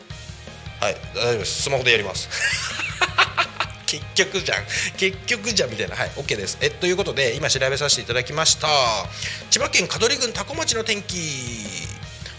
[0.81, 1.63] はい大丈夫です。
[1.63, 2.29] スマホでやります。
[3.87, 4.65] 結局じゃん。
[4.97, 5.97] 結局じゃんみたいな。
[5.97, 6.59] はい OK です。
[6.61, 8.69] えということで今調べさせていただきました。
[9.51, 11.74] 千葉県香取郡多古町の天気。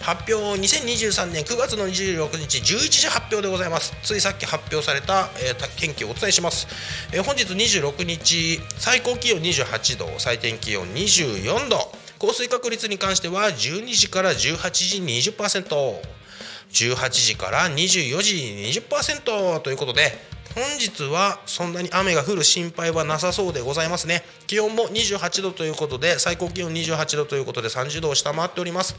[0.06, 3.92] 発表2023年9月の26日11時発表でございます。
[4.04, 6.68] ついさっき発表された、えー、天気をお伝えします、
[7.12, 11.92] えー、本日26日最高気温28度最低気温24度。
[12.20, 14.36] 降水確率に関しては12時から18
[14.72, 18.36] 時 20%18 時から24時
[18.80, 20.12] 20%ということで
[20.54, 24.22] 本日はそんなに雨が降る心配はなさそうでございますね。
[24.46, 28.96] 気温も28度ということで最高気温28度ということで30度を下回っております。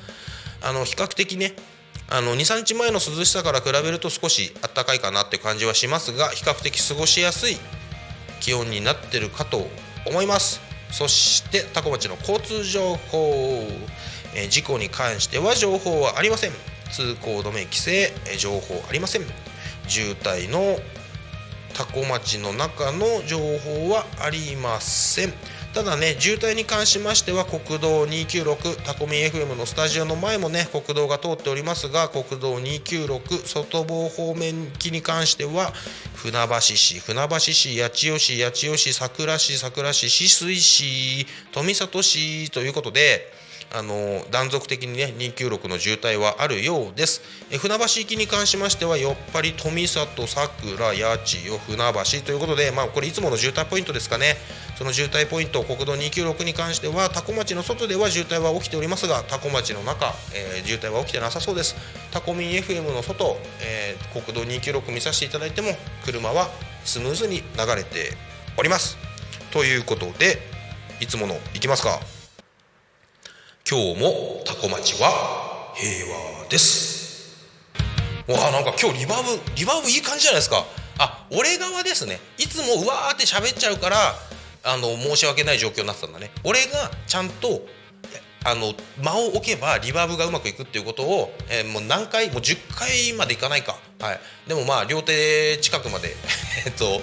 [0.66, 1.54] あの比較的ね
[2.10, 7.56] あの23日前の涼しさから比べると少し暖かいかなって感じはしますが比較的過ごしやすい
[8.40, 9.68] 気温になってるかと
[10.06, 10.60] 思います。
[10.90, 13.66] そして多古町の交通情報、
[14.34, 16.52] え事故に関しては情報はありません。
[16.92, 19.22] 通行止め規制、え情報ありません。
[19.88, 20.78] 渋滞の
[21.74, 25.32] 多古町の中の情報はありません。
[25.76, 35.72] ただね渋滞に関しましては国道296タコミ FM のスタジオの前もね国道が通っておりますが国道296外房方面行きに関しては
[36.14, 43.35] 船橋市船橋市八千代市八千代市桜市桜市市止水市富里市ということで
[43.72, 47.22] あの断続的にね296の渋滞はあるようです。
[47.50, 54.36] え船橋行きに関しましてはよっぱり富里さくら八千代船橋ということでまあこれいつもの渋滞ポイントですかね。
[54.76, 61.74] その渋滞ポイント国道296に関しては多古町の外では渋滞は起きておりますが多古町の中、えー、渋滞は起きてなさそうです。
[62.12, 65.68] タコミン FM の外、えー、国道296見させていただいても
[66.04, 66.48] 車は
[66.84, 67.42] スムーズに流
[67.74, 68.12] れて
[68.58, 68.96] おります。
[69.52, 70.38] ということで
[71.00, 72.15] いつものいきますか？
[73.68, 77.34] 今日もタコ町は平和です。
[78.28, 80.64] わあなんか今日リバーブリバーブいい感じじゃないですか。
[81.00, 82.20] あ俺側ですね。
[82.38, 83.96] いつもうわーって喋っちゃうから
[84.62, 86.30] あの申し訳ない状況になってたんだね。
[86.44, 87.66] 俺がちゃんと
[88.44, 96.14] あの間を置けばリバーブがうまくいくっていうことを、えー、もう何回もう10回までいかないか、はい、でもまあ両手近くまで
[96.64, 97.00] えっと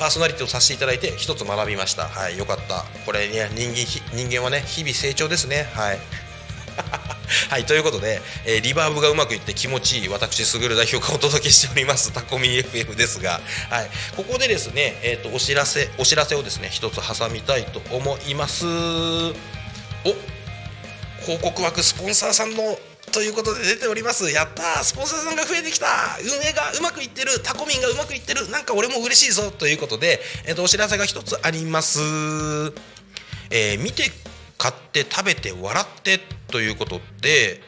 [0.00, 2.08] パーソナリティをさせていただいて一つ学びました。
[2.08, 2.84] はいよかった。
[3.04, 5.68] これね人間人間はね日々成長ですね。
[5.74, 5.98] はい。
[7.50, 18.64] はいということで、えー、リバーブがうまくいって気持ちいい私すぐる代表がお届けしておりますタコミ FM ですが、はい、ここでですね、えーと、お知らせお知らせをですね一つ挟みたいと思います。
[18.66, 18.72] お
[21.20, 22.78] 広告枠スポンサーさんの
[23.12, 24.30] ということで出ております。
[24.30, 24.84] やったー。
[24.84, 25.86] スポンサーさんが増えてきた
[26.22, 27.40] 運営がうまくいってる。
[27.42, 28.48] タコミンがうまくいってる。
[28.50, 29.50] なんか俺も嬉しいぞ。
[29.50, 32.00] ということで、えー、とお知らせが一つあります、
[33.50, 34.10] えー、見て
[34.58, 36.20] 買って食べて笑って。
[36.48, 37.62] ということで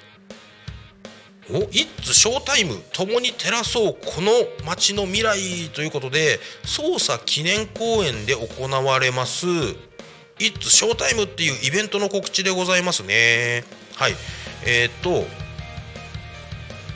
[1.50, 2.82] お「イッツショータイム。
[2.92, 3.96] 共に照らそう。
[4.04, 4.32] この
[4.64, 9.46] 街の未来」ということで捜査記念公演で行われます
[10.38, 13.64] 「イッツショータイムっていうイベントの告知でございますね。
[13.94, 14.16] はい。
[14.64, 15.26] えー、と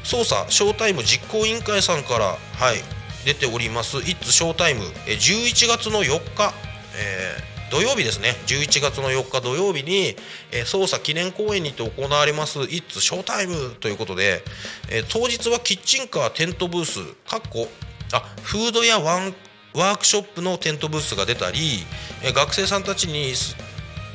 [0.05, 2.77] 捜査ショータイム実行委員会さんからはい
[3.25, 6.55] 出ております「イッツショータイム11月の4日、
[6.95, 8.37] えー土曜日ですね。
[8.47, 10.17] 11月の4日土曜日に、
[10.53, 14.45] えー、捜査記念公演にて行われます「イッツショータイムということで、
[14.89, 17.69] えー、当日はキッチンカーテントブースかっこ
[18.13, 19.35] あフードやワン
[19.75, 21.85] ワークショップのテントブースが出たり、
[22.23, 23.35] えー、学生さんたちに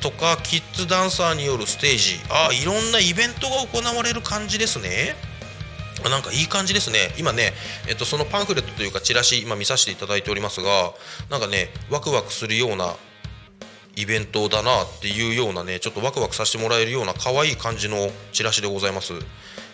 [0.02, 5.14] とかキッズダンサーによるステージあいろんなイベントが行われる感じですね。
[6.10, 7.52] なんかいい感じですね、今ね、
[7.88, 10.92] えっと、そのパンフレットというかチラシ、今見させていただいておりますが、
[11.30, 12.96] なんかね、ワクワクするような
[13.96, 19.12] イベントだなっていうようなねちょっとワクワクさせてもらえるような可愛い感じのチラシでございます。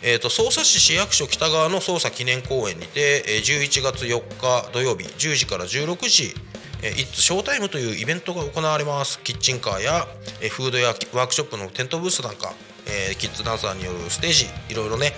[0.00, 6.34] えーと、匝瑳市市役所北側の捜査記念公園にて、え、11月4日土曜日10時から16時
[6.82, 9.18] 「えー、It's Showtime」というイベントが行われます。
[9.20, 10.06] キッチンカーや、
[10.40, 12.52] え、フードやワークショップのテントブースなんか、
[12.86, 15.12] え、キッズダンサーによるステージいろいろね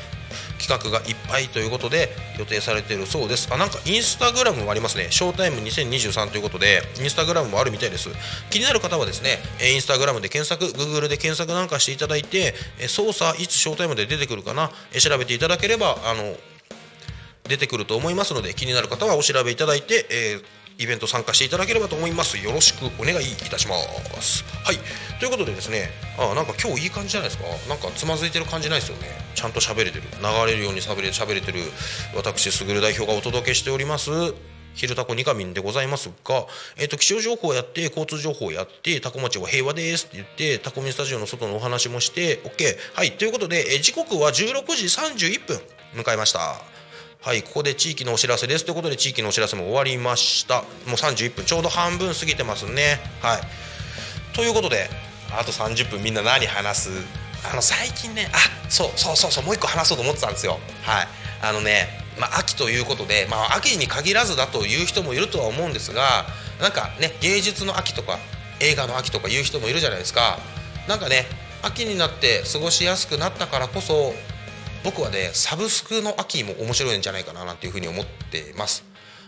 [0.58, 3.48] 企画がいっぱいということで予定されているそうです。
[3.50, 5.08] あなんかインスタグラムもありますね。
[5.10, 8.08] ショータイム2023ということでインスタグラムもあるみたいです。
[8.50, 9.38] 気になる方はですね
[9.72, 12.54] インスタグラムで検索 Google で検索なんかしていただいて
[12.88, 14.70] 操作いつショータイムで出てくるかな。
[14.98, 16.36] 調べていただければあの
[17.44, 22.38] 出てくると思いますので気になる方はお調べいただいて、えーイベント参加していただければと思います。
[22.38, 23.74] よろしくお願いいたしま
[24.20, 24.44] す。
[24.64, 24.78] はい。
[25.18, 27.44] ということでですねあなんか今日いい感じじゃないですか？
[27.68, 29.08] なんかつまずいてる感じないですよね。
[29.34, 30.02] ちゃんと喋れてる。
[30.02, 31.60] 流れるように喋れ喋れてる。
[32.14, 34.10] 私すぐる代表がお届けしております。
[34.72, 36.46] 昼タコニカミンでございますが、
[36.78, 43.12] えーと、気象情報をやって交通情報をやってタコ町は平和ですって言ってタコミンスタジオの外のお話もして OK はい。
[43.12, 45.60] ということで、えー、時刻は16時31分。
[45.96, 46.62] 迎えました。
[47.22, 48.64] はいここで地域のお知らせです。
[48.64, 50.62] ということで地域のお知らせも終わりました。
[50.62, 52.98] もう31分ちょうど半分過ぎてますね。
[53.20, 53.40] はい。
[54.34, 54.88] ということで
[55.30, 56.88] あと30分みんな何話す？
[57.44, 60.60] あの最近ねあそうそうそうそうもう一個話そうと思ってたんですよ。
[60.80, 61.08] はい。
[61.42, 66.24] あのねまあ、秋ということで、まあ、秋に限らずだという人もいるとは思うんですが
[66.58, 68.18] なんかね芸術の秋とか
[68.60, 70.38] 映画の秋とかいう人もいるじゃないですか。
[70.88, 71.26] なんかね
[71.60, 74.14] 秋になって過ごしやすくなったからこそ
[74.84, 78.84] 僕はねサブスクの秋も面白いんじゃないかななんていうふうに思ってます。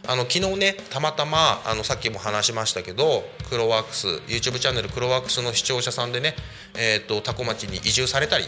[0.08, 6.34] あの昨日ねたまたまあのさっきも話しましたけどクロワークス YouTube チャンネルクロワークスの視聴者さんでね、
[6.76, 8.44] えーと、タコ町に移住されたり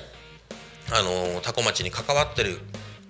[0.90, 2.58] あのタコ町に関わってる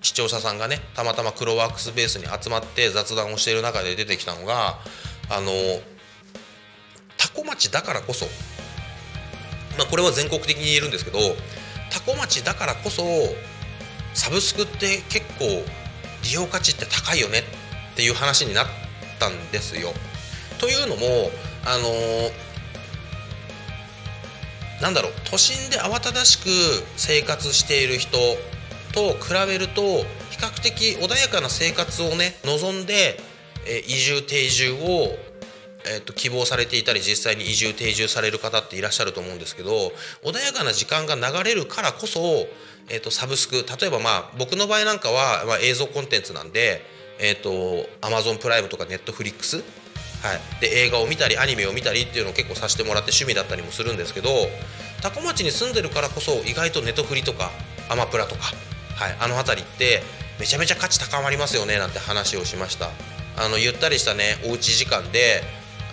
[0.03, 4.79] 視聴者さんがねたまたまクロワークスベースに集まって雑談をしている中で出てきたのが
[5.31, 5.51] あの
[7.17, 8.27] タコ町だからこそ、
[9.79, 11.19] まあ、これは全国的に言えるんですけど
[11.91, 13.03] タコ町だからこそ
[14.15, 15.45] サブスクって結構
[16.23, 18.67] 利用価値って高いよねっていう話になっ
[19.19, 19.93] たんですよ。
[20.59, 21.31] というのも
[21.67, 26.49] あのー、なんだろう都心で慌ただしく
[26.97, 28.19] 生活している人
[28.93, 29.83] と比べると
[30.31, 33.19] 比較的穏やかな生活をね望んで、
[33.67, 35.17] え移住定住を
[35.87, 39.93] えーと、希望されていたり実際に移住定住される方っていらっしゃると思うんですけど
[40.25, 42.47] 穏やかな時間が流れるからこそ
[42.89, 46.83] えーと、サブスク例えばまあ僕の場合なんかは、まあ、映像コンテンツなんで、
[47.19, 54.29] えーと、アマゾンプライムとかネットフリックス、はい、で映画を見たりアニメを見たりっていうのを結構させてもらって趣味だったりもするんですけど
[55.03, 57.51] 多古町に住んでるからこそ意外とネトフリとか
[57.89, 58.43] アマプラとか、
[58.97, 60.03] はい、あの辺りって
[60.39, 62.91] めちゃめちゃ価値高まりますよねなんて話をしました。
[63.37, 65.43] あのゆったりしたねおうち時間で、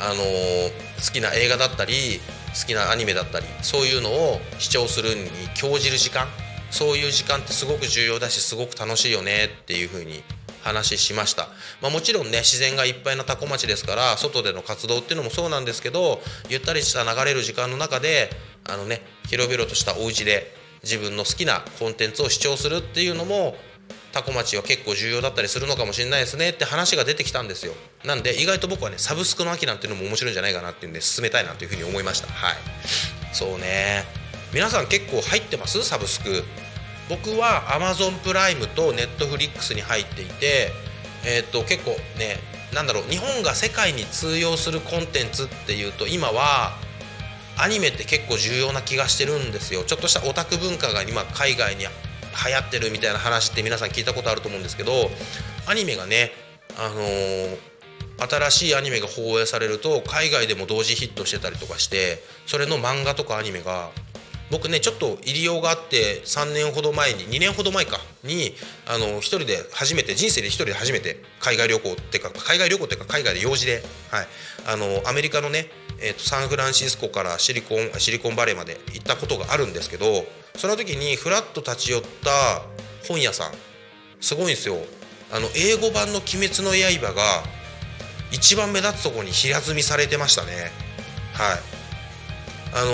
[0.01, 0.23] あの、
[1.01, 2.19] 好きな映画だったり
[2.53, 6.27] 好きなアニメだったりそういうのを視聴するに興じる時間
[6.69, 10.23] そういう時間ってすごく重要だしすごく楽しいよねっていうふうに
[10.63, 11.47] 話しました、
[11.81, 18.29] まあ、もちろんね自然がいっぱいな多古町ですから外での活動っていうのもそうなんですけどゆったりした流れる時間の中で
[18.69, 23.55] あのね広々としたお家で自分の好きなコンテンツを視聴するっていうのも
[24.11, 27.73] 多古町は結構重要だったりするのかもしれないですねって話が出てきたんですよ。
[28.03, 32.27] なんで意外と僕はねサブスクの秋なんていうのも面白いんじゃないかなっていうんで進めたいなというふうに思いました。
[32.27, 32.57] はい。
[33.33, 34.03] そうね。
[34.53, 35.83] 皆さん結構入ってます？
[35.83, 36.43] サブスク。
[37.09, 40.71] 僕は Amazon プライムと Netflix に入っていて、
[41.25, 42.37] えー、と結構ね
[42.73, 46.77] なんだろう日本が世界に通用するコンテンツっていうと今は
[47.57, 49.83] アニメって結構重要な気がしてるんですよ。
[49.83, 51.85] ちょっとしたオタク文化が今海外に
[52.47, 55.09] 流行ってるみたいな話って皆さん聞いたことあると思うんですけど
[55.67, 56.31] アニメがね
[56.77, 57.71] あのー
[58.29, 63.89] 新しいアニメが放映されると海外でも同時ヒットしてたりとかしてそれの漫画とかアニメが
[64.51, 68.53] 僕ねちょっと入りようがあって3年ほど前に2年ほど前かに
[68.85, 74.27] あの一人で初めて人生で一人で初めて海外旅行っていうか海外旅行っていうか海外で用事で、はい、
[74.67, 75.67] あのアメリカのね、
[76.01, 80.05] えーと、サンフランシスコからシリコンシリコンバレーまで行ったことがあるんですけど
[80.55, 82.63] その時にふらっと立ち寄った
[83.07, 83.51] 本屋さん
[84.19, 84.75] すごいんですよ。
[85.33, 87.43] あの英語版の「鬼滅の刃」が
[88.31, 90.71] 一番目立つとこに平積みされてましたね。
[91.33, 91.59] はい。
[92.73, 92.91] あの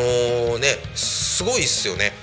[0.58, 2.14] ー、ねすごいっすよね。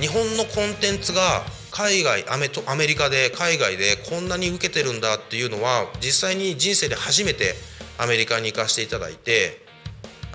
[0.00, 7.54] 日本のコンテンツが海外アメアメリカで海外でこんなに受けてるんだっていうのは実際に人生で初めて
[7.98, 9.65] アメリカに行かせていただいて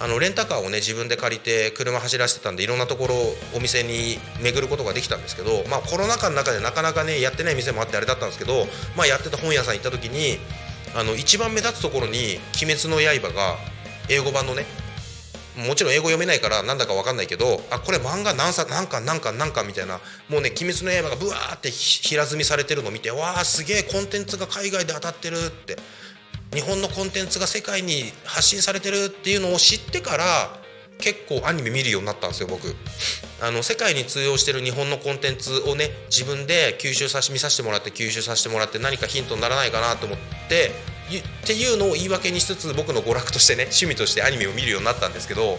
[0.02, 3.16] あのレンタカーをね自分で借りて車走らせてたんでいろんなところ
[3.56, 8.66] お店に巡ることができたんですけど、まあ、コロナ禍の中でなかなかねやってない店もあってあれだったんですけど、
[8.97, 10.39] まあ、やってた本屋さん行った時に
[10.95, 13.58] あの一番目立つところに「鬼滅の刃」が
[14.10, 14.66] 英語版のね
[15.56, 19.99] もちろん英語読めないからなんだか分かんないけどあこれ漫画何冊何巻何巻何巻みたいな
[20.30, 25.78] もうね「鬼滅の刃」がブワーって平積みされてるのを見てわあすげえコンテンツが海外で当たってるって。
[26.54, 30.26] 日本のコンテンツが世界に発信されてるっていうのを知ってから
[30.99, 32.76] 結構アニメ見るようになったんですよ僕。
[33.41, 40.72] あの世界に通用してる日本のコンテンツをね自分で吸収さし見させてもらって吸収させてもらって何かヒントにならないかなと思って
[41.20, 45.58] っていうのを言い訳にしつつ僕の娯楽としてね趣味としてアニメを見るようになったんですけど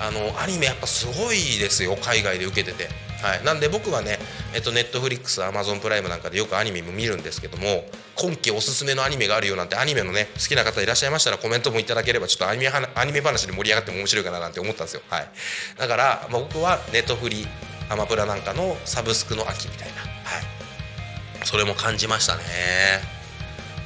[0.00, 2.88] あのアニメやっぱすごいですよ海外で受けてて、
[3.22, 4.18] はい、なんで僕はね
[4.54, 7.84] えっとネットフリックスアマゾンプライムなんかでよくアニメも見るんですけども
[8.14, 15.28] 今季おすすめのアニメがあるよなんてアニメのね好きな方いらっしゃいましたらコメントもいただければちょっとアニメアニメ話で盛り上がっても面白いかななんて思ったんですよ、はい、
[15.76, 17.46] だから、まあ、僕はネットフリ
[17.90, 20.06] アマプラなんかのサブスクの秋みたいな、は
[20.40, 22.42] い、それも感じましたね。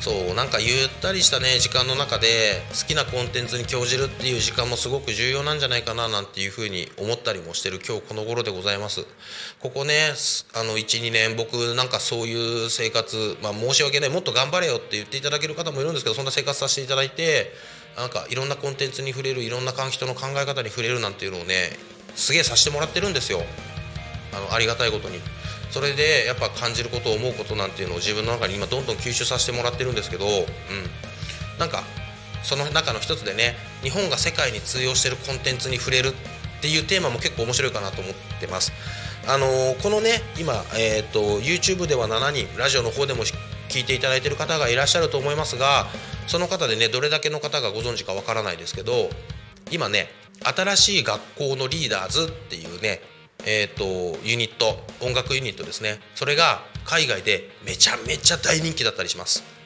[0.01, 9.05] そうなんかゆったりしたね時間の中で好きなコンテンツに興じるっていう時間もすごく重要なんじゃないかななんていうふうに思ったりもしてる今日この頃でございます
[9.61, 10.13] ここね
[10.55, 17.53] あの12年僕なんかそういう生活まあ申し訳ないもっと頑張れよって言っていただける方もいるんですけどそんな生活させていただいて
[17.97, 21.71] なんかいろんなコンテンツに触れるいろんな人の考え方に触れるなんていうのをね
[22.15, 23.41] すげえさせてもらってるんですよ
[24.33, 25.19] あのありがたいことに。
[25.71, 31.83] それでやっぱ感じること思うことなんていうのを自分の中に今どんどん吸収させてもらってるんですけど、うん、なんか
[32.43, 38.73] その中の一つでね日本が世界に通用してるコンテンツに触れるっていうテーマも結構面白いかなと思ってます。
[39.27, 43.25] あのー、このね今、えーと、YouTube では7人ラジオの方でも
[43.69, 45.87] 聞いていただいてる方がいらっしゃると思いますが
[46.27, 49.11] その方でねどれだけの方がご存知かわからないですけど
[49.71, 50.09] 今ね
[50.43, 53.01] 新しい学校のリーダーズっていうね
[53.47, 56.01] えーと、ユニット音楽ユニットですね。
[56.15, 59.59] それが海外でめちゃめちゃ大人気だったりします。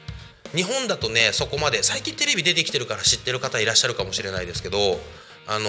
[0.55, 4.77] 日本だとねそこまで最近テレビ出てきてるから知ってる方いらっしゃるかもしれないですけど
[5.47, 5.67] あの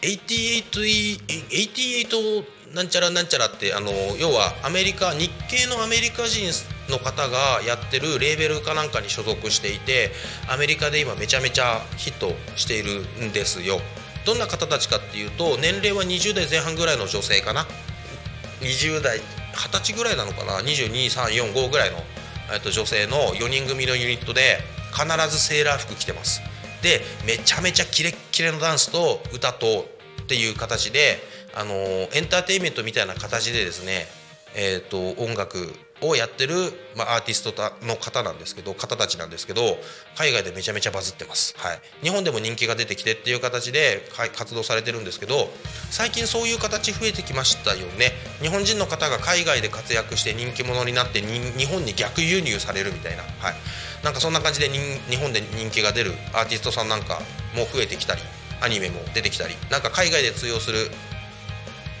[0.00, 6.50] 88 88なんちゃらなんちゃらってあの要はアメリカ日系のアメリカ人
[6.90, 10.10] の方がやってるレーベルかなんかに所属していて
[10.48, 13.78] アメリカで今めちゃめちゃヒットしているんですよ。
[14.24, 17.66] どんな方たちかっていうと年齢は20代前半ぐらいの女性かな。
[18.60, 19.18] 20代。
[19.18, 20.60] 20歳ぐらいなのかな。
[20.60, 21.98] 22345ぐらいの、
[22.52, 24.58] えっと、女性の4人組のユニットで
[24.92, 26.40] 必ずセーラー服着てます。
[26.82, 29.86] でめちゃめちゃキレッキレのダンスと歌と
[30.22, 31.18] っていう形で
[31.54, 34.06] あのエンターテインメントみたいな形でですね
[34.54, 35.72] えーと、音楽
[36.02, 36.54] をやってる、
[36.96, 37.52] まあ、アーティスト
[37.86, 39.76] の方なんですけど方たちなんですけど
[40.16, 44.02] 海外でめちゃめちゃバズってます、はい、日本でも人気が出てきてっていう形で
[44.36, 45.48] 活動されてるんですけど
[45.90, 48.12] 最近そういう形増えてきましたよね。
[48.40, 53.54] 日本人の方が海外で活躍して人気者になって日本に逆輸入されるみたいな、はい、
[54.02, 57.20] なんかそんな感じで日本で人気が出るアーティストさんなんか
[57.54, 58.22] も増えてきたり
[58.60, 60.90] アニメも出てきたりなんか海外で通用する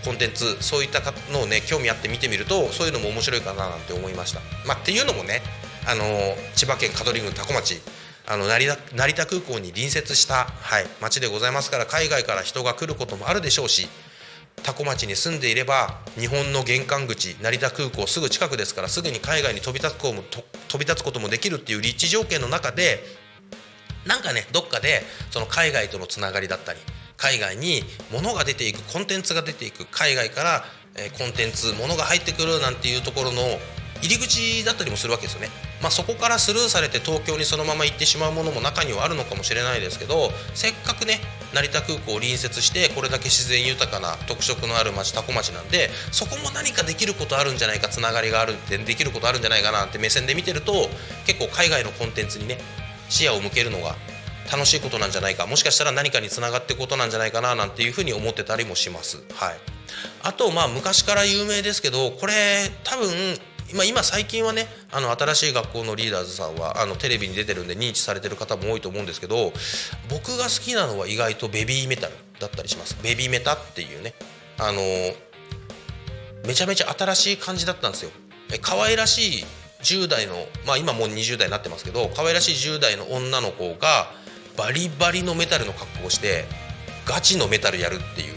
[0.04, 1.00] コンテンツそういった
[1.32, 4.40] のをね興味あって見てみるとそういうのも面白いかななんて思いました。
[4.66, 5.42] まあ、っていうのもね
[5.86, 6.04] あの
[6.54, 7.80] 千葉県香取郡多古町
[8.26, 13.88] あの成田成田空港に隣接した、はい、町でございますから海外から人が来ることもあるでしょうし
[14.62, 20.22] 多古町に住んでいれば日本の玄関口成田空港すぐ近くですからすぐに海外に飛び立つことも
[20.68, 23.00] 飛び立つこともできるっていう立地条件の中で
[24.06, 26.78] なんかねどっかでその海外とのつながりだったり
[27.22, 30.64] 海外に物が出ていくコンテンツが出ていく海外から、
[31.16, 33.40] コンテンツ物が入ってくるなんていうところの
[34.02, 35.48] 入り口だったりもするわけですよね、
[35.80, 41.20] まあ、そこからスルーされて東京にそのまま行ってしまうものも中にはあるのかもしれないですけどせっかくね
[41.54, 50.90] 成田空港を隣接してこれだけ自然豊かな特色のある町多古町なんでそこも何かできることあるんじゃないかつながりがあるってできることあるんじゃないかなって目線で見てると
[51.24, 52.58] 結構海外のコンテンツにね
[53.08, 53.94] 視野を向けるのが
[54.52, 55.46] 楽しいことなんじゃないか。
[55.46, 59.16] もしかしたら何かにつながっていくことなんじゃないかななんていうふうに思ってたりもします。
[59.34, 59.56] はい、
[60.22, 63.08] あとまあ昔から有名ですけどこれ多分
[63.70, 69.52] 今今最近はねあの新しい学校のリーダーズさんはあのテレビに出てるんで認知されてる方も多いと思うんですけど
[70.10, 72.98] 僕が好きなのは意外とベビーメタルだったりします。
[73.02, 74.14] ベビーメタっていうね
[74.58, 74.80] あの
[76.46, 78.10] めちゃめちゃ新しい感じだったんですよ。
[78.60, 79.44] 可愛らしい
[79.82, 80.34] 10代の
[80.66, 84.10] まあ今もう20代になってますけど可愛らしい10代の女の子が
[84.56, 86.44] バリバリのメタルの格好をして
[87.04, 88.34] ガチのメタルやるっていう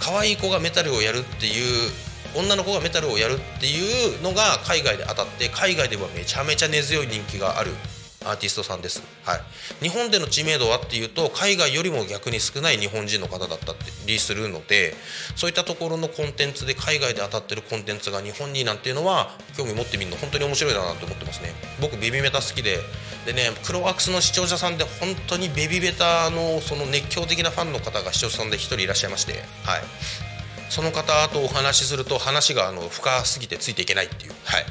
[0.00, 1.90] 可愛い子がメタルをやるっていう
[2.34, 7.72] 女の子がメタルをやるっていうのが海外で当たって海外ではめちゃめちゃ根強い人気がある
[8.24, 9.40] アーティストさんです、はい、
[9.82, 13.74] 日本での知名度はっていうと海外よりも逆に少ない日本人の方だった
[14.06, 14.94] りするので
[15.36, 21.52] そういったところのコンテンツで海外で当たってるコンテンツが日本になんていうのは興味持ってみるの本当に面白いなと思ってますね。
[21.80, 22.78] 僕ベビーメタ好きで
[23.26, 29.32] でねクロワークスの視聴者さんで本当にベビーメタのその熱狂的なファンの方が視聴者さんで1人いらっしゃいまして
[29.64, 30.31] はい。
[30.72, 34.64] その方とお話しすると話があの深すぎてついていけないっていう、はい、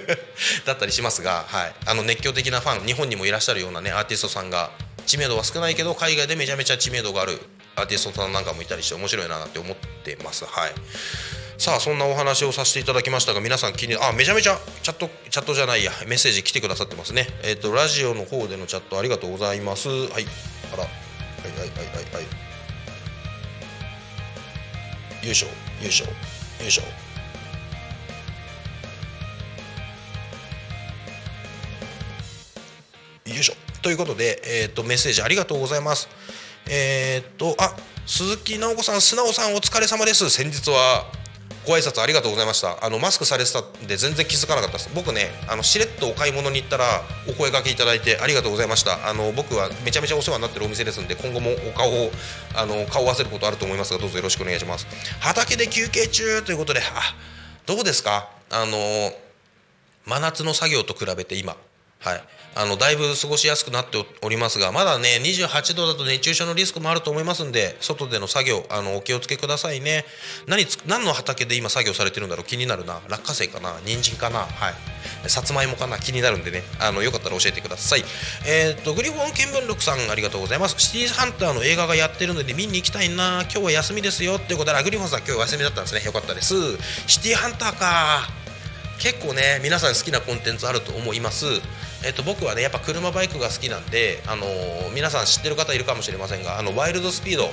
[0.64, 4.70] だったりしますが、はい、あの熱狂的なファン日本にもいらっしゃるようなねアーティストさんが
[5.04, 7.38] 知名度は少ないけど海外でめちゃめちゃ知名度がある
[7.76, 10.46] アーティストさんなんかもいたりして面白いなって思ってます。
[10.46, 10.72] はい。
[11.58, 17.28] さあそんなお話をさせていただきましたが皆さん気にあめちゃめちゃチャットチャットじゃないやメッセージ来てくださってますね。
[17.42, 19.90] えっ、ー、とラジオの方でのチャットありがとうございます。
[19.90, 20.26] はい。
[20.72, 20.84] あら。
[20.84, 20.88] は
[21.44, 22.43] いはいはいはいはい。
[25.24, 25.52] よいしょよ
[25.88, 26.12] いしょよ
[26.68, 26.82] いしょ。
[33.30, 33.54] よいしょ。
[33.80, 36.08] ということで、えーと、メッセージありがとうございます。
[36.68, 37.74] えっ、ー、とあ
[38.06, 40.28] 鈴木直子さん素直さんお疲れ様です。
[40.28, 41.06] 先日は
[41.66, 42.84] ご挨拶ありがとうございました。
[42.84, 44.90] あのマスクされてたんで全然気づかなかったです。
[44.94, 49.08] 僕ねあのしれっとお買い物に行ったらお声掛けいただいてありがとうございました。
[49.08, 52.10] あの僕はめちゃめちゃお世話になってるお店ですんで今後もお顔を
[52.54, 54.86] あの顔を合わせることあると思いますがどうぞよろしくお願いします。
[55.20, 56.84] 畑で休憩中ということであ
[57.66, 58.28] どうですか？
[58.50, 58.76] あの
[60.06, 61.56] 真夏の作業と比べて今。
[62.04, 62.22] はい。
[62.56, 70.04] あのだいぶ過ごしやすくなっておりますがまだね28度だと熱中症のリスクもあると思いますんで外での作業あのお気をつけくださいね。
[70.46, 72.44] 何何の畑で今作業されてるんだろう？
[72.44, 73.00] 気になるな。
[73.08, 73.74] 落花生かな？
[73.84, 74.40] 人参かな？
[74.40, 75.28] はい。
[75.28, 75.98] さつまいもかな？
[75.98, 76.62] 気になるんでね。
[76.78, 78.04] あのよかったら教えてください。
[78.46, 80.76] えっ、とグリフォン見聞録さんありがとうございます。
[80.78, 83.42] シティーハンターの映画がやってるので見に行きたいな。
[83.42, 86.04] 今日は休みですよっていうことでグリフォンさん今日休みだったんですね。
[86.04, 86.54] よかったです。
[87.08, 88.43] シティーハンターか。
[88.98, 91.46] 結構ね皆さん好きなコンテンツあると思います。
[92.04, 97.48] えっと、僕はねやっぱ車バイクが好きなんで、あのー、皆さん知ってる方いるかもしれませんがあのワイルドスピード。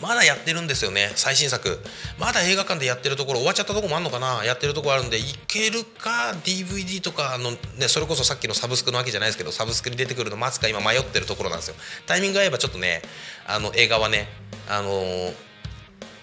[0.00, 1.78] まだやってるんですよね最新作。
[2.18, 11.74] まだ映画館でやってるところ終わっちゃったとこもあるのかなやってるとこあるんでいけるか DVD とかの、ね、それこそさっきのサブスクのわけじゃないですけどサブスクに出てくるの待つか今迷ってるところなんですよ。
[12.06, 13.02] タイミング合えばちょっとね
[13.46, 14.28] あの映画はね
[14.68, 15.49] あのー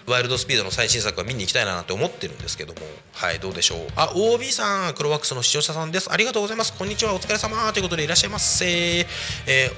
[0.07, 2.79] ワイルドスピードの最新作は見に行きたいなって思ってるんですけども。
[3.11, 3.79] はいどうでしょう。
[3.97, 6.09] あ OB さんクロワックスの視聴者さんです。
[6.09, 6.71] ありがとうございます。
[6.77, 7.13] こんにちは。
[7.13, 8.65] お疲れ様ということでいらっしゃいませ。
[8.65, 9.05] え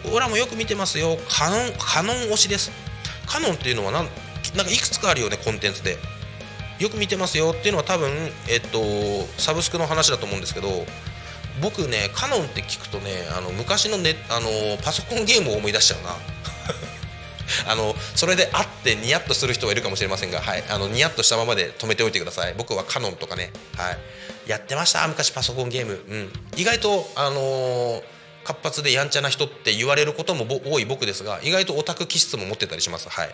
[0.03, 1.17] ー、オラもよく見てますよ。
[1.27, 2.71] カノンカノン推しです。
[3.25, 4.07] カノンっていうのはなん
[4.55, 5.97] なんかいくつかあるよねコンテンツで。
[6.77, 7.55] よく見てますよ。
[7.57, 8.11] っていうのは多分
[8.47, 8.79] えっと
[9.39, 10.85] サブスクの話だと思うんですけど。
[11.61, 14.47] 僕ねカノンって聞くとねあの昔のねあの
[14.81, 16.11] パソコンゲームを思い出しちゃうな。
[17.67, 22.53] あのそれであってニヤッとする人はいるかもしれませんが、はい、あのニヤッとしたままで止めておいてください。
[22.57, 23.97] 僕はカノンとかね、はい、
[24.49, 28.01] やってました昔パソコンゲーム、うん、意外とあのー、
[28.43, 33.09] 活発でやんちゃな人って言われることも多い僕ですが意外とオタク気質も持ってたりします。
[33.09, 33.29] はい。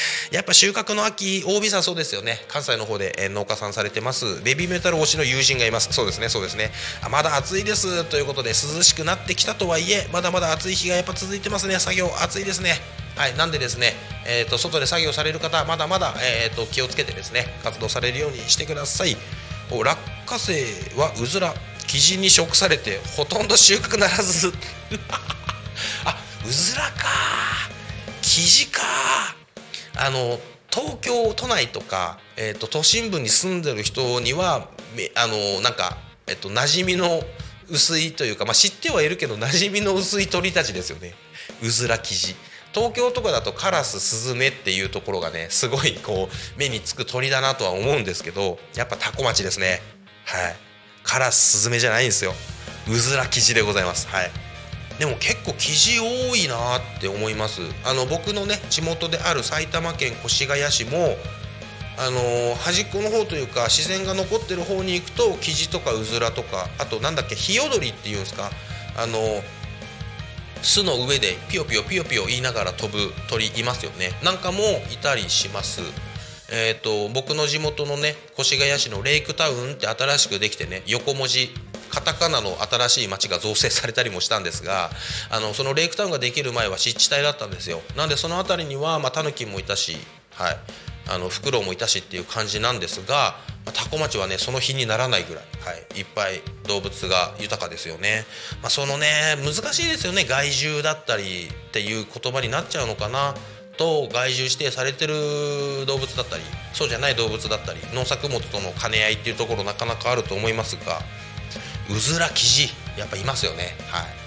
[0.30, 2.44] やっぱ収穫の秋 OB さんそうですよね。
[2.48, 4.42] 関西の方で、え農家さんされてます。
[4.42, 5.88] ベビーメタル推しの友人がいます。
[5.92, 6.72] そうですねそうですね。
[7.02, 8.04] あまだ暑いです。
[8.04, 11.78] ということで涼しくなってきたとはいえまだまだ暑い日がやっぱ続いてますね。
[11.78, 12.80] 作業暑いですね。
[13.16, 13.94] はい、なんでですね、
[14.26, 19.16] えーと、外で作業される方まだまだ、えーと、気をつけてですね活動されるようにしてください。
[19.70, 19.96] 落
[20.26, 20.52] 花生
[20.96, 21.54] はうずら
[21.86, 24.52] 生地に食されてほとんど収穫ならず。
[26.04, 27.08] あうずらか。
[28.20, 28.82] 生地か。
[29.96, 30.38] あの
[30.70, 34.68] 東京都内とか、えーと、都心部に住んでる人には
[35.14, 35.96] あのなんか、
[36.26, 37.22] えー、と馴染みの
[37.68, 41.14] 薄いというか、まあ、知ってはいるけど馴染みの薄い鳥たちですよね。
[41.62, 42.36] うずら生地。
[42.74, 49.80] 東京とかだとカラススズメっていうところがねすごいこう目につく鳥だなとは思うんですけどやっぱタコ町ですね。
[50.24, 50.56] はい。
[51.02, 52.34] カラススズメじゃないんですよ。
[52.88, 54.08] うずら生地でございます。
[54.08, 54.30] はい。
[54.98, 57.60] でも結構生地多いなって思います。
[57.84, 61.16] あの僕のね地元である埼玉県越谷市も
[61.98, 68.50] あの端っこの方というか自然が残ってる方に行くとキジとかうずらとかあとなんだっけヒヨドリっていうんですか？
[68.98, 69.18] あの
[70.66, 74.10] 巣の上でピヨピヨピヨピヨ言いながら飛ぶ鳥いますよね。
[74.24, 74.58] なんかも
[74.92, 75.80] いたりします。
[76.50, 81.50] えーと、僕の地元のね越谷市のレイクタウンって新しくできてね横文字
[81.90, 84.90] カタカナの新しい町が造成されたりもしたんですが
[85.30, 87.80] あのそのレイクタウンができる前は湿地帯だったんですよ。
[87.96, 89.96] なんでその辺りには、ま、タヌキもいたし、
[90.34, 90.58] はい、
[91.08, 93.36] あのフクロウもいたしっていう感じなんですが、
[93.66, 98.24] まあ、タコ町はねその日にならないぐらい、はい、いっぱい動物が豊かですよね、
[98.62, 99.08] まあ、そのね
[99.44, 103.34] 難しいですよね害獣だったりっていう言葉になっちゃうのかな
[103.76, 106.42] と害獣指定されてる動物だったり
[106.72, 111.00] そうじゃない動物だったり農作物との兼ね合いっていうところなかなかあると思いますが
[111.90, 113.76] うずらキジやっぱいますよね。
[113.88, 114.25] はい。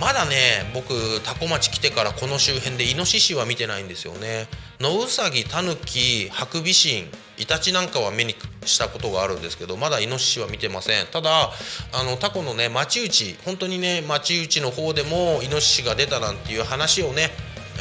[0.00, 0.88] まだね僕
[1.22, 4.48] 多古町来てからこの周辺でイノシシは見てないんですよね。
[4.80, 7.04] ノウサギタヌキハクビシン
[7.36, 8.34] イタチなんかは目に
[8.64, 11.06] したことがあるんですけどまだイノシシは見てません。
[11.06, 11.50] ただ
[11.92, 17.30] あのタコのね町内本当にね町内の方でもイノシシが出たなんていう話をね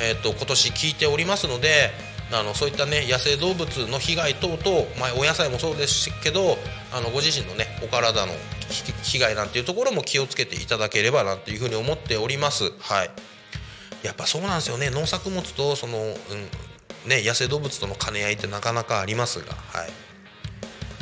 [0.02, 1.92] えーと、今年聞いておりますので
[2.32, 4.60] あのそういったね野生動物の被害等々、
[5.00, 6.58] まあ、お野菜もそうですけど
[6.94, 8.34] あのご自身のねお体の
[9.04, 12.72] 被害なんていうところも気をつけていただければなっていうふうに思っております。
[12.80, 13.10] はい。
[14.04, 14.90] やっぱそうなんですよね。
[14.90, 16.14] 農作物とその、うん
[17.10, 19.90] ね、野生動物との兼ね合いってなかなかありますがはい。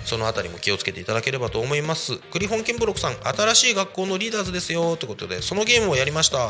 [0.05, 2.17] その辺りも気をつけていただければと思います。
[2.17, 4.95] クリホンケンブロックさん新しい学校のリーダーズですよ。
[4.95, 6.47] ということでそのゲームをやりました。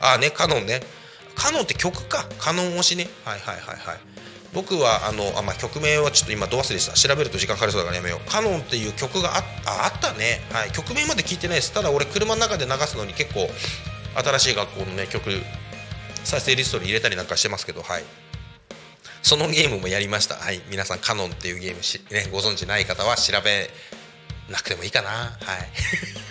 [0.00, 0.82] ああねカノンね。
[1.34, 2.26] カノンって曲か。
[2.38, 3.08] カノン推しね。
[3.24, 4.17] はいはいはいはい。
[4.54, 6.92] 僕はあのあ、まあ、曲名はちょっと今ど忘れした。
[6.94, 8.30] 調べると時間かかりそうだからやめよう。
[8.30, 11.72] カノンっていう曲がああったね、はい、曲名まで聞いてないです。
[11.72, 13.48] ただ俺車の中で流すのに結構
[14.22, 15.30] 新しい学校のね曲
[16.24, 18.04] 再生リストに入れたりなんかしてますけどはい。
[19.22, 20.36] そのゲームもやりました。
[20.36, 20.62] はい。
[20.70, 23.68] 皆さんカノンっていうゲームし、ね、ご存知ない方は調べ
[24.50, 25.08] なくてもいいかな。
[25.08, 25.36] はい。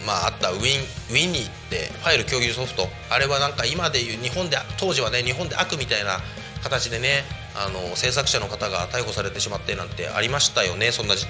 [0.06, 6.20] まああったウィンウィニーってファイル共有ソフトあれはなんか今でいう日本で当時はね日本で悪みたいな
[6.64, 7.24] 形でね
[7.56, 11.22] あの制作者の方が逮捕されてしまってなんてありましたよねそんなね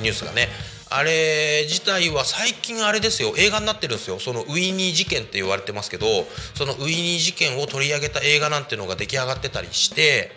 [0.00, 0.48] ニュースがね。
[0.90, 3.34] あれ自体は最近あれですよ。
[3.36, 4.18] 映画になってるんですよ。
[4.18, 6.06] そのウィニー事件って言われてますけど
[6.54, 10.30] そのウィニー事件を取り上げた映画なんていうのが出来上がってたりして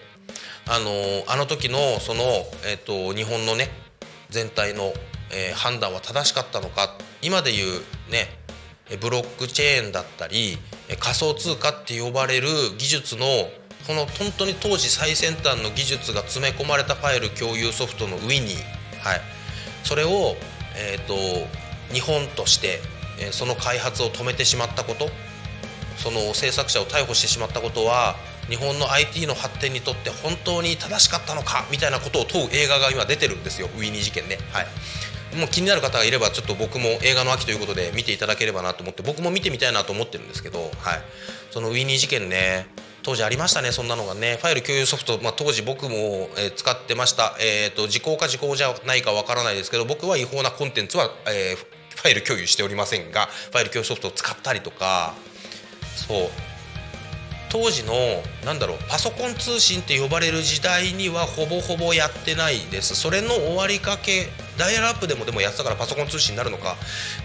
[0.69, 0.91] あの
[1.27, 2.23] あの時のその、
[2.65, 3.69] えーと、日本のね
[4.29, 4.93] 全体の、
[5.31, 7.81] えー、判断は正しかったのか今でいう
[8.11, 8.27] ね
[9.01, 10.57] ブロックチェーンだったり
[10.99, 13.25] 仮想通貨って呼ばれる技術の
[13.85, 19.21] この本当に当時最先端の技術が詰め込まれたファイル共有ソフトのウィニー、はい、
[19.87, 20.35] それを、
[20.75, 21.15] えーと、
[21.93, 22.81] 日本として、
[23.21, 25.07] えー、その開発を止めてしまったこと
[25.95, 28.15] その制作者を逮捕してしまったことは
[28.49, 34.37] 日本の IT の発展にとって本当に正しかったのかみたいなことを問う映画が今出てるんですよウィニー事件ね。
[34.51, 34.67] はい
[35.35, 40.71] もう気になる方がいればちょっと僕も映画の秋ということで見ていただければなと思って僕も見てみたいなと思ってるんですけど、はい、
[41.51, 42.65] そのウィニー事件ね
[43.07, 44.37] 当時ありましたねそんなのがね。
[44.41, 55.13] ファイル共有ソフト、まあ、当時僕も、えー、使ってました、えーと、時効か時効じゃないかわからないですけど僕は違法なコンテンツは、えー、ファイル共有しておりませんがファイル共有ソフトを使ったりとか。
[55.95, 56.46] そう。
[57.49, 57.93] 当時の
[58.45, 62.95] なんだろうパソコン通信って呼ばれる時代にはほぼほぼやってないです。
[62.95, 64.27] それの終わりかけ
[64.57, 66.75] ダイヤルアップでもでもやってたからパソコン通信になるのか。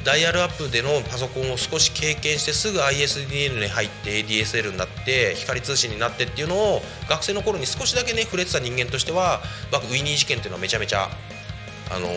[0.04, 9.40] ダイヤルアップでのパソコンを少し経験してすぐ ISDN に入って ADSL になって光通信になってっていうのを学生の頃に少しだけね触れてた人間としては
[9.72, 11.08] ウィニー事件っていうのはめちゃめちゃ
[11.90, 12.08] あの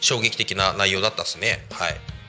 [0.00, 1.66] 衝撃的な内容だったっすね。
[1.70, 2.19] はい。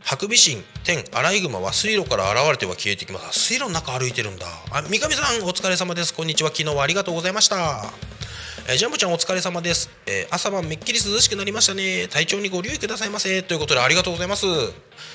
[0.00, 3.38] ハクビシン天アライグマは水路から現れては消えてきます。
[3.38, 4.46] 水路の中歩いてるんだ。
[4.70, 6.14] あ三上さんお疲れ様です。
[6.14, 6.50] こんにちは。
[6.50, 8.07] 昨日はありがとうございました。
[8.70, 12.06] えー、ジャンボちゃんお疲れ様です、えー、朝晩めっきり涼しくなりましたね。
[12.06, 13.42] 体調にご留意くださいませ。
[13.42, 14.44] ということでありがとうございます、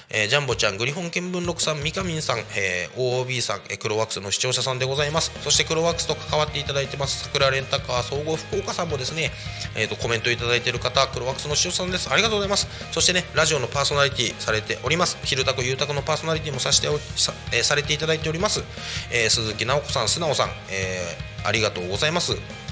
[0.10, 5.32] えー、ジャンボちゃんグリホン見聞録さん三上さん、えー、OOB さん、えー、クロワックスの視聴者さんでございます。
[5.44, 7.26] そしてクロワックスと関わっていただいてます。
[7.26, 9.30] 桜レンタカー総合福岡さんもですね、
[9.76, 12.10] えーと、コメントいただいている方クロワックスの視聴者さんです。
[12.12, 12.68] ありがとうございます。
[12.92, 15.20] そしてねラジオのパーソナリティされております。
[15.26, 16.88] 昼タコゆうたこのパーソナリティもさせて
[17.18, 18.64] さ,、えー、されていただいております、
[19.12, 22.63] えー、鈴木直子さん素直さん、えー、ありがとうございます。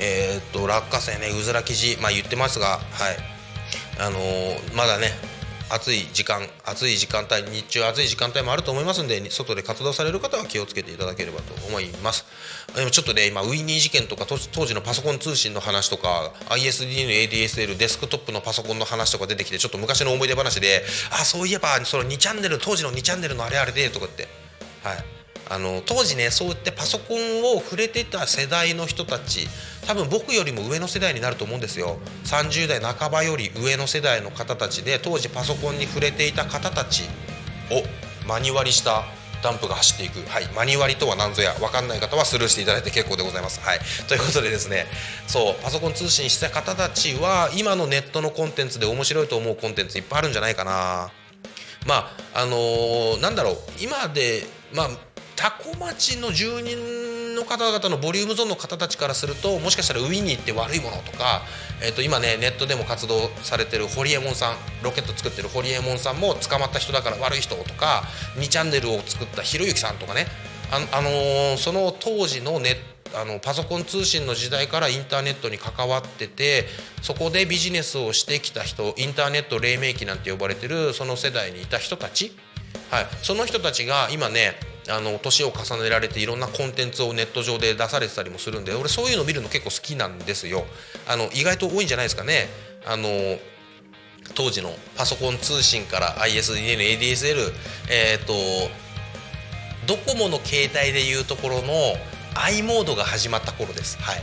[0.00, 2.80] えー、っと落花生ねうずら生地まあ言ってますがはい。
[4.00, 5.08] あのー、まだね
[5.70, 12.24] 暑い時間暑い時間帯日中暑い時間帯もあると思いますんで外で活動される方は気をつけていただければと思います。
[12.74, 14.36] でもちょっとね今ウィニー事件とか当
[14.66, 20.82] 時のパソコン通信の話とか ISD の ADSL デスクトップのパソコンの話とか出てきてちょっと昔の思い出話で
[21.12, 24.26] あそういえばその2チャンネル当時の2チャンネルのあれあれでとかって。
[24.82, 25.19] はい。
[25.50, 29.48] あの当時ねそうやってパソコンを触れてた世代の人たち
[29.86, 37.02] 多分僕よりも上の世代になると思うんですよ30代半ばより上の世代の方たちで当時パソコンに触れていた方たち
[37.70, 37.82] を
[38.28, 39.02] マニ割りした
[39.42, 43.60] ダンプが走っていく、はい、マニ割りとは何ぞや分かんない方はスルーしていただいて結構でございます。
[43.60, 44.86] はい、ということでですね
[45.26, 51.10] そうパソコン通信した方たちは今のネットのコンテンツで面白いと思うコンテンツいっぱいあるんじゃないかな。
[51.86, 54.44] まああのー、なんだろう今で
[54.74, 54.90] まあ
[55.40, 61.40] 多古町の住人の方々のボリュームゾーンの方たちからするともしかしたらウィニーって悪いものとか、
[61.82, 68.02] えー、と今ねネットでも活動されてるホリエモンさんロケット作ってるホリエモンさんも捕まった人だから悪い人とか
[68.36, 70.26] 2チャンネルを作ったひろゆきさんとかね。
[70.70, 72.76] あ、あのー、その当時のネ
[73.12, 76.66] あのパソコン通信の時代からインターネットに関わってて
[77.02, 82.30] そこでビジネスをしてきた人インターネット黎明期なんて呼ばれてるその世代にいた人たち、
[82.90, 84.54] はい、その人たちが今ね
[84.88, 90.64] あの年を重ねられていろんなコンテンツをネット上で出されてたりもするんで俺そういうの見るの結構好きなんですよ。
[91.08, 92.48] あの意外と多いんじゃないですかね。
[92.86, 93.08] あの
[94.34, 97.52] 当時のパソコン通信から ISDN、ADSL
[97.90, 98.32] えっ、ー、と
[99.86, 101.72] ドコモの携帯でいうところの
[102.34, 103.98] i モードが始まった頃です。
[104.00, 104.22] はい。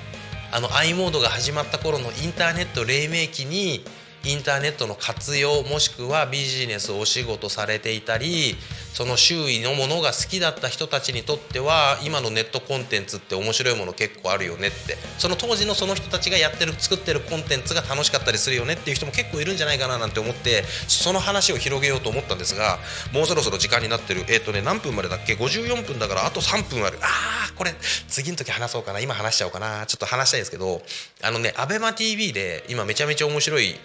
[0.52, 3.84] あの i モードが始まった頃のインターネット黎明期に
[4.28, 8.56] インターネットの活用もしくはビジネスお仕事されていたり
[8.94, 22.80] その周囲のものが好きだった人たちにとっては今のネットコンテンツって面白いもの結構あるよねってその当時のその人たちがやってる作ってるコンテンツが楽しかったりするよねっていう人も結構いるんじゃないかななんて思ってその話を広げようと思ったんですが
[23.14, 24.22] もうそろそろ時間になってる。
[24.28, 26.98] えっ、ー、とね何分までだっけ？54分だからあと3分ある。
[27.02, 27.74] あーこれ
[28.08, 29.00] 次の時話そうかな。
[29.00, 29.86] 今話しちゃおうかな。
[29.86, 30.82] ちょっと話したいですけど
[31.22, 33.76] あのね ABEMATV で今めちゃめちゃ面白い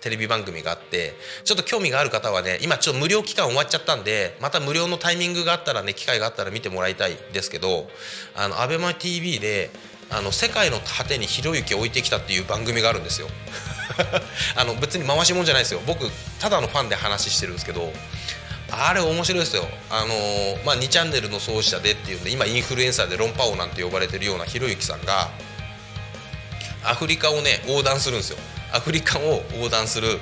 [0.00, 7.88] テレビ番組があってちょっと興味がある方はね今ちょっと無料期間終わっちゃったんでまた無料のタイミングがあったらね機会があったら見てもらいたいですけど
[8.34, 9.70] あの ABEMATV で
[10.10, 13.28] あの世界の果てにひろゆき置いてきたっていう番組があるんですよ。
[14.56, 15.80] あの別に回しもんじゃないですよ。
[15.86, 17.92] 僕ただのファンで話してるんですけど
[18.72, 19.68] あれ面白いですよ。
[19.88, 25.30] あのー、まあ、2チャンネルの創始者でっていうんで今インフルエンサーで論破王なんて呼ばれてるようなひろゆきさんが
[26.84, 28.38] アフリカをね横断するんですよ。
[28.72, 30.18] アフリカを横断する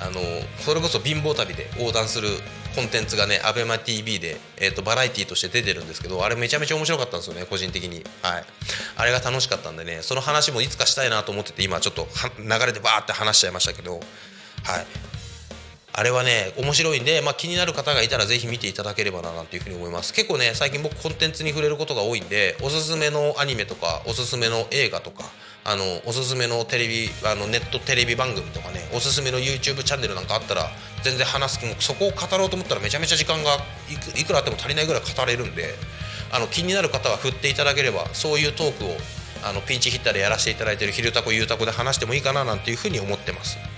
[0.00, 0.20] あの
[0.58, 2.28] それこそ貧乏旅で横断する
[2.74, 8.04] コンテンツがね ABEMATV で、えーと、バラエティーとして出てるんですけどあれめちゃめちゃ面白かったんですよね個人的に。
[8.22, 8.44] はい。
[8.96, 14.02] あれが楽しかったんでねその話もいつかしたいなと思ってて今ちょっと流れでバーって話しちゃいましたけどはい。
[15.96, 25.22] あれはね面白いんで、まあ、気になる方がいたらぜひ見ていただければななんていうふうに思います結構ね最近僕コンテンツに触れることが多いんでおすすめのアニメとかおすすめの映画とか
[25.62, 30.68] あのおすすめのテレビあのネットテレビ番組とかねおすすめの YouTube チャンネルなんかあったら
[31.04, 33.52] 全然話すそこを語ろうと思ったらめちゃめちゃ時間が
[34.18, 35.74] いくらあっても足りないぐらい語れるんで
[36.32, 38.88] あの気になる方は振っていただければそういうトークを
[39.44, 43.73] あのピンチヒッターでやらせていただいている「昼タコゆうたこ」で話してもいいかななんていうふうに思ってます。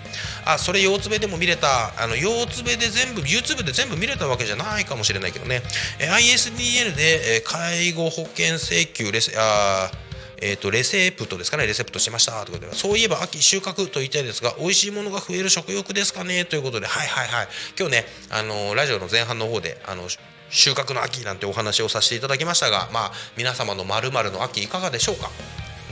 [0.46, 5.60] あそれ腰つべでも見れたあの腰つべで全部 YouTube で全部見れたわけじゃないかもしれないけどね、
[5.98, 9.90] え ISDN で、え介護保険請求レスあ
[10.38, 11.66] えーと、レセプトですかね。
[11.66, 16.44] レセプトしましたということでそういえば秋収穫と言いたいですが美味しいものが増える食欲ですかね。
[16.44, 17.48] ということではいはいはい。
[17.78, 20.08] 今日ねあのラジオの前半の方であの
[20.50, 25.30] 収穫の秋なんてお話をさせていただきましたがまあ皆様のまるの秋いかがでしょうか？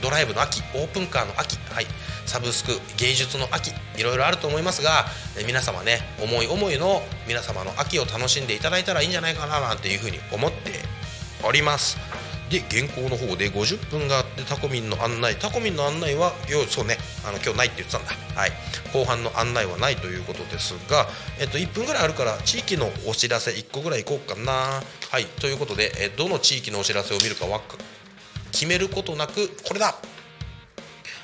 [0.05, 1.87] ドライブの秋オープンカーの秋、はい、
[2.27, 5.07] サブスク芸術の秋いろいろあると思いますが
[5.39, 10.73] え皆様ね思い思いの皆様の秋を楽しんでいただいたらいいんじゃないかななんていうふうに思って
[11.43, 11.97] おります。
[12.51, 18.51] で原稿の方で50分があってタコミンの案内タコミンの案内はよそうねあの今日ないって言ってたんだ、はい、
[18.93, 21.07] 後半の案内はないということですが、
[21.41, 24.83] えっと、1分ぐらいあるから地域のお知らせ1個ぐらいいこうかな。
[25.11, 25.25] はい。
[25.41, 27.47] ということで、えどの地域のお知らせを見るか
[28.55, 29.95] 決めることなくこれだ。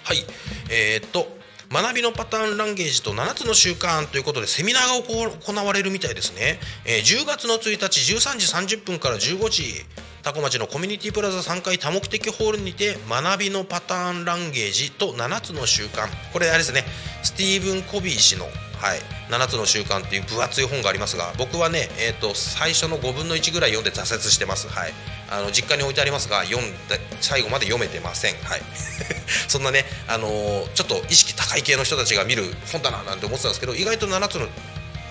[0.05, 0.25] はい。
[0.69, 1.41] えー、っと
[1.73, 9.87] 学びのパターンランゲージと7つの習慣ということでセミナーが行われるみたいですね、えー、10月の1日13時30分から15時
[10.23, 16.09] 多古町のコミュニティプラザ3階多目的ホールにて学びのパターンランゲージと7つの習慣。
[16.33, 16.85] これあれですね。
[17.23, 18.47] スティーブン・コビー氏の
[18.81, 24.93] はい、7つの習慣っていう分厚い本がありますが僕はね、えーと、最初の5分の1ぐらい読んで挫折してます、はい、
[25.31, 28.63] あの実家に置いてありますが読んで最後まで読めてません、はい、
[29.49, 34.49] そんなね、あのー、ちょっと意識高い系の人たちが見る本だななんて思ってたんですけど意外と7つの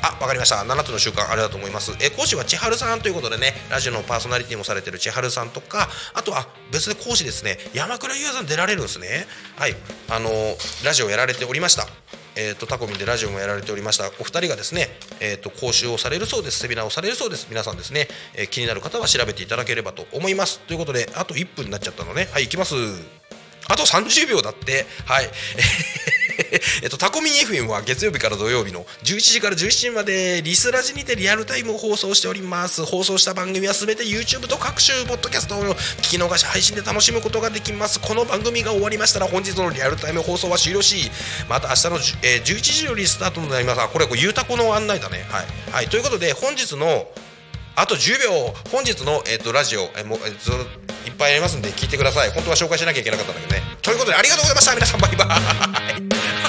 [0.02, 0.58] あ、わかりました。
[0.58, 1.96] 7つの習慣あれだと思います。
[2.02, 9.28] え講師は千春さんということでね、ラジオのパーソナリティもされてる千春さんとか、あとは別で講師ですね、山倉優也さん出られるんですね。
[9.58, 9.76] はい、
[10.10, 11.88] あのー、ラジオやられておりました。
[12.36, 14.08] えーと、タコミンでラジオもやられておりました。
[14.20, 14.88] お二人がですね、
[15.20, 16.60] えーと、講習をされるそうです。
[16.60, 17.48] セミナーをされるそうです。
[17.50, 20.60] 皆さんですね、えー、気になる方は調べていただければと思います。
[20.60, 22.30] ということであと1分になっちゃったのね。
[22.32, 22.76] はい行きます。
[23.68, 24.86] あと30秒だって。
[25.06, 25.30] はい。
[26.82, 32.86] えっと、タコミン FM は月曜日から土曜日の11時から17時までリスラジにてリアルタイムを放送しております。
[32.86, 38.00] 放送した番組はすべて YouTube と各種ポッドキャストを聞き逃し配信で楽しむことができます。
[38.00, 41.12] この番組が終わりましたら本日のリアルタイム放送は終了し
[41.50, 43.88] また明日の、えー、11時よりスタートとなります。
[43.90, 45.26] これゆうたこの案内だね。
[45.30, 47.08] はい、はい、ということで本日の
[47.80, 52.32] あと10秒本日の、えーと、ラジオ、え、もう、えー、いっぱいありますんで聞いてください。
[52.32, 53.62] 本当は紹介しなきゃいけなかったんだけどね。
[53.82, 54.76] ということでありがとうございました。
[54.76, 55.26] 皆さんバイバ
[56.46, 56.49] イ。